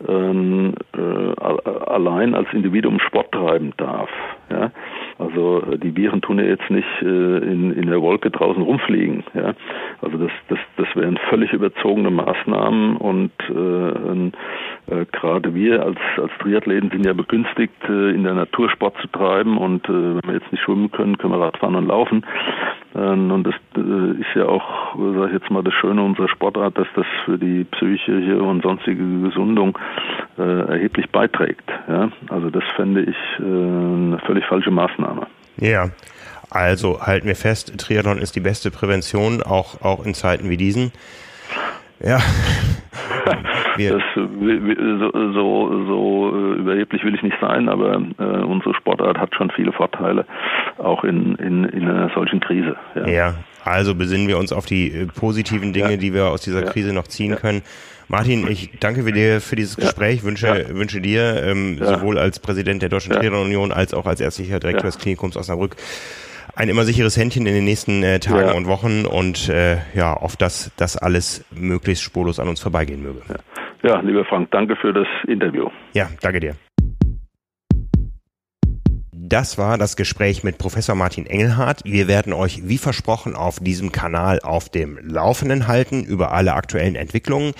ähm, 0.07 0.73
äh, 0.97 1.41
allein 1.41 2.33
als 2.33 2.47
Individuum 2.53 2.99
Sport 2.99 3.31
treiben 3.31 3.73
darf. 3.77 4.09
Ja? 4.49 4.71
Also 5.19 5.63
äh, 5.71 5.77
die 5.77 5.95
Viren 5.95 6.21
tun 6.21 6.39
ja 6.39 6.45
jetzt 6.45 6.69
nicht 6.69 6.87
äh, 7.01 7.05
in, 7.05 7.71
in 7.73 7.87
der 7.87 8.01
Wolke 8.01 8.31
draußen 8.31 8.61
rumfliegen. 8.61 9.23
Ja? 9.33 9.53
Also 10.01 10.17
das, 10.17 10.31
das 10.49 10.59
wären 10.95 11.17
völlig 11.29 11.53
überzogene 11.53 12.11
Maßnahmen 12.11 12.97
und 12.97 13.31
äh, 13.49 14.31
äh, 14.91 15.05
gerade 15.11 15.53
wir 15.53 15.83
als, 15.83 15.99
als 16.17 16.31
Triathleten 16.39 16.89
sind 16.91 17.05
ja 17.05 17.13
begünstigt, 17.13 17.73
äh, 17.87 18.11
in 18.11 18.23
der 18.23 18.33
Natur 18.33 18.69
Sport 18.69 18.95
zu 19.01 19.07
treiben 19.07 19.57
und 19.57 19.87
äh, 19.87 20.15
wenn 20.15 20.21
wir 20.23 20.33
jetzt 20.33 20.51
nicht 20.51 20.63
schwimmen 20.63 20.91
können, 20.91 21.17
können 21.17 21.33
wir 21.33 21.39
Radfahren 21.39 21.75
und 21.75 21.87
laufen. 21.87 22.25
Ähm, 22.95 23.31
und 23.31 23.45
das 23.45 23.55
äh, 23.77 24.19
ist 24.19 24.35
ja 24.35 24.45
auch, 24.45 24.95
sage 24.95 25.27
ich 25.27 25.33
jetzt 25.33 25.51
mal, 25.51 25.63
das 25.63 25.73
Schöne 25.75 26.03
unserer 26.03 26.27
Sportart, 26.29 26.77
dass 26.77 26.87
das 26.95 27.05
für 27.25 27.37
die 27.37 27.63
psychische 27.63 28.41
und 28.41 28.63
sonstige 28.63 29.21
Gesundung 29.21 29.77
äh, 30.37 30.41
erheblich 30.41 31.09
beiträgt. 31.09 31.69
Ja? 31.87 32.09
Also 32.29 32.49
das 32.49 32.63
fände 32.75 33.01
ich 33.01 33.17
äh, 33.39 33.43
eine 33.43 34.19
völlig 34.25 34.45
falsche 34.45 34.71
Maßnahme. 34.71 35.27
Ja. 35.57 35.89
Also 36.51 37.01
halten 37.01 37.27
wir 37.27 37.37
fest, 37.37 37.71
Triathlon 37.77 38.17
ist 38.17 38.35
die 38.35 38.41
beste 38.41 38.71
Prävention, 38.71 39.41
auch, 39.41 39.79
auch 39.81 40.05
in 40.05 40.13
Zeiten 40.13 40.49
wie 40.49 40.57
diesen. 40.57 40.91
Ja. 42.03 42.17
das, 43.77 44.01
so, 44.15 45.11
so, 45.33 45.85
so 45.87 46.55
überheblich 46.57 47.05
will 47.05 47.15
ich 47.15 47.23
nicht 47.23 47.37
sein, 47.39 47.69
aber 47.69 48.01
äh, 48.19 48.43
unsere 48.43 48.75
Sportart 48.75 49.17
hat 49.17 49.33
schon 49.33 49.49
viele 49.55 49.71
Vorteile, 49.71 50.25
auch 50.77 51.05
in, 51.05 51.35
in, 51.35 51.63
in 51.63 51.87
einer 51.87 52.11
solchen 52.13 52.41
Krise. 52.41 52.75
Ja. 52.95 53.07
ja, 53.07 53.33
also 53.63 53.95
besinnen 53.95 54.27
wir 54.27 54.37
uns 54.37 54.51
auf 54.51 54.65
die 54.65 54.91
äh, 54.91 55.05
positiven 55.05 55.71
Dinge, 55.71 55.91
ja. 55.91 55.97
die 55.97 56.13
wir 56.13 56.27
aus 56.27 56.41
dieser 56.41 56.63
Krise 56.63 56.91
noch 56.91 57.07
ziehen 57.07 57.37
können. 57.37 57.61
Martin, 58.09 58.45
ich 58.49 58.77
danke 58.81 59.09
dir 59.09 59.39
für 59.39 59.55
dieses 59.55 59.77
Gespräch, 59.77 60.25
wünsche, 60.25 60.65
wünsche 60.73 60.99
dir 60.99 61.43
ähm, 61.45 61.77
sowohl 61.81 62.17
als 62.17 62.41
Präsident 62.41 62.81
der 62.81 62.89
Deutschen 62.89 63.13
ja. 63.13 63.31
Union 63.31 63.71
als 63.71 63.93
auch 63.93 64.05
als 64.05 64.19
ärztlicher 64.19 64.59
Direktor 64.59 64.87
des 64.87 64.97
Klinikums 64.97 65.37
Osnabrück 65.37 65.77
ein 66.55 66.69
immer 66.69 66.83
sicheres 66.83 67.17
Händchen 67.17 67.45
in 67.45 67.53
den 67.53 67.63
nächsten 67.63 68.03
äh, 68.03 68.19
Tagen 68.19 68.49
ja. 68.49 68.53
und 68.53 68.67
Wochen 68.67 69.05
und 69.05 69.49
äh, 69.49 69.77
ja, 69.93 70.13
auf 70.13 70.35
das 70.35 70.71
das 70.77 70.97
alles 70.97 71.45
möglichst 71.51 72.03
spurlos 72.03 72.39
an 72.39 72.47
uns 72.47 72.59
vorbeigehen 72.59 73.01
möge. 73.03 73.21
Ja. 73.83 73.89
ja, 73.89 73.99
lieber 74.01 74.25
Frank, 74.25 74.49
danke 74.51 74.75
für 74.75 74.93
das 74.93 75.07
Interview. 75.27 75.69
Ja, 75.93 76.07
danke 76.21 76.39
dir. 76.39 76.55
Das 79.31 79.57
war 79.57 79.77
das 79.77 79.95
Gespräch 79.95 80.43
mit 80.43 80.57
Professor 80.57 80.93
Martin 80.93 81.25
Engelhardt. 81.25 81.85
Wir 81.85 82.09
werden 82.09 82.33
euch 82.33 82.67
wie 82.67 82.77
versprochen 82.77 83.33
auf 83.33 83.61
diesem 83.61 83.93
Kanal 83.93 84.41
auf 84.41 84.67
dem 84.67 84.99
Laufenden 85.01 85.69
halten 85.69 86.03
über 86.03 86.33
alle 86.33 86.51
aktuellen 86.51 86.97
Entwicklungen. 86.97 87.53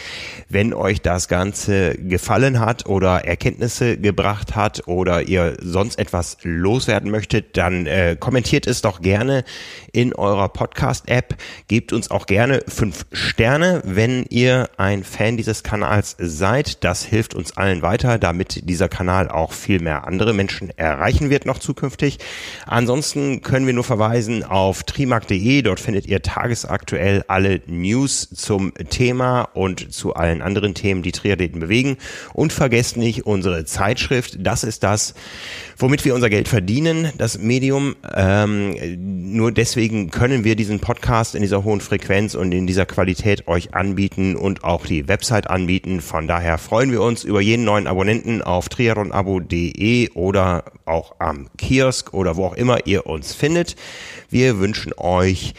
Wenn 0.49 0.73
euch 0.73 1.01
das 1.01 1.29
Ganze 1.29 1.95
gefallen 1.95 2.59
hat 2.59 2.87
oder 2.87 3.23
Erkenntnisse 3.23 3.97
gebracht 3.97 4.53
hat 4.53 4.85
oder 4.85 5.29
ihr 5.29 5.55
sonst 5.61 5.97
etwas 5.97 6.39
loswerden 6.43 7.09
möchtet, 7.09 7.55
dann 7.55 7.85
äh, 7.85 8.17
kommentiert 8.19 8.67
es 8.67 8.81
doch 8.81 8.99
gerne 9.01 9.45
in 9.93 10.13
eurer 10.13 10.49
Podcast-App. 10.49 11.37
Gebt 11.69 11.93
uns 11.93 12.11
auch 12.11 12.25
gerne 12.25 12.65
fünf 12.67 13.05
Sterne, 13.13 13.81
wenn 13.85 14.25
ihr 14.27 14.69
ein 14.75 15.05
Fan 15.05 15.37
dieses 15.37 15.63
Kanals 15.63 16.17
seid. 16.19 16.83
Das 16.83 17.05
hilft 17.05 17.33
uns 17.33 17.55
allen 17.55 17.81
weiter, 17.81 18.19
damit 18.19 18.67
dieser 18.69 18.89
Kanal 18.89 19.29
auch 19.29 19.53
viel 19.53 19.79
mehr 19.79 20.05
andere 20.05 20.33
Menschen 20.33 20.69
erreichen 20.77 21.29
wird 21.29 21.45
noch 21.45 21.60
zukünftig. 21.61 22.19
Ansonsten 22.65 23.41
können 23.41 23.65
wir 23.65 23.73
nur 23.73 23.83
verweisen 23.83 24.43
auf 24.43 24.83
trimark.de. 24.83 25.61
Dort 25.61 25.79
findet 25.79 26.07
ihr 26.07 26.21
tagesaktuell 26.21 27.23
alle 27.27 27.61
News 27.67 28.29
zum 28.29 28.73
Thema 28.89 29.43
und 29.53 29.93
zu 29.93 30.13
allen 30.13 30.41
anderen 30.41 30.73
Themen, 30.73 31.01
die 31.01 31.11
Triathleten 31.11 31.59
bewegen. 31.59 31.97
Und 32.33 32.53
vergesst 32.53 32.97
nicht 32.97 33.25
unsere 33.25 33.65
Zeitschrift. 33.65 34.37
Das 34.39 34.63
ist 34.63 34.83
das, 34.83 35.13
womit 35.77 36.05
wir 36.05 36.15
unser 36.15 36.29
Geld 36.29 36.47
verdienen, 36.47 37.11
das 37.17 37.37
Medium. 37.37 37.95
Ähm, 38.13 38.75
nur 39.33 39.51
deswegen 39.51 40.09
können 40.09 40.43
wir 40.43 40.55
diesen 40.55 40.79
Podcast 40.79 41.35
in 41.35 41.41
dieser 41.41 41.63
hohen 41.63 41.81
Frequenz 41.81 42.35
und 42.35 42.51
in 42.51 42.67
dieser 42.67 42.85
Qualität 42.85 43.47
euch 43.47 43.73
anbieten 43.73 44.35
und 44.35 44.63
auch 44.63 44.85
die 44.85 45.07
Website 45.07 45.49
anbieten. 45.49 46.01
Von 46.01 46.27
daher 46.27 46.57
freuen 46.57 46.91
wir 46.91 47.01
uns 47.01 47.23
über 47.23 47.41
jeden 47.41 47.65
neuen 47.65 47.87
Abonnenten 47.87 48.41
auf 48.41 48.69
triathlonabo.de 48.69 50.09
oder 50.11 50.65
auch 50.85 51.15
am 51.19 51.47
Kiosk 51.57 52.13
oder 52.13 52.35
wo 52.35 52.45
auch 52.45 52.55
immer 52.55 52.85
ihr 52.85 53.05
uns 53.05 53.33
findet. 53.33 53.75
Wir 54.29 54.59
wünschen 54.59 54.93
euch 54.97 55.53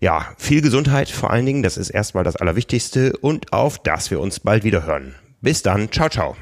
ja, 0.00 0.26
viel 0.36 0.60
Gesundheit 0.60 1.08
vor 1.08 1.30
allen 1.30 1.46
Dingen, 1.46 1.62
das 1.62 1.76
ist 1.76 1.90
erstmal 1.90 2.24
das 2.24 2.36
Allerwichtigste 2.36 3.16
und 3.16 3.52
auf 3.52 3.78
dass 3.78 4.10
wir 4.10 4.20
uns 4.20 4.40
bald 4.40 4.64
wieder 4.64 4.86
hören. 4.86 5.14
Bis 5.40 5.62
dann, 5.62 5.90
ciao, 5.90 6.08
ciao. 6.08 6.36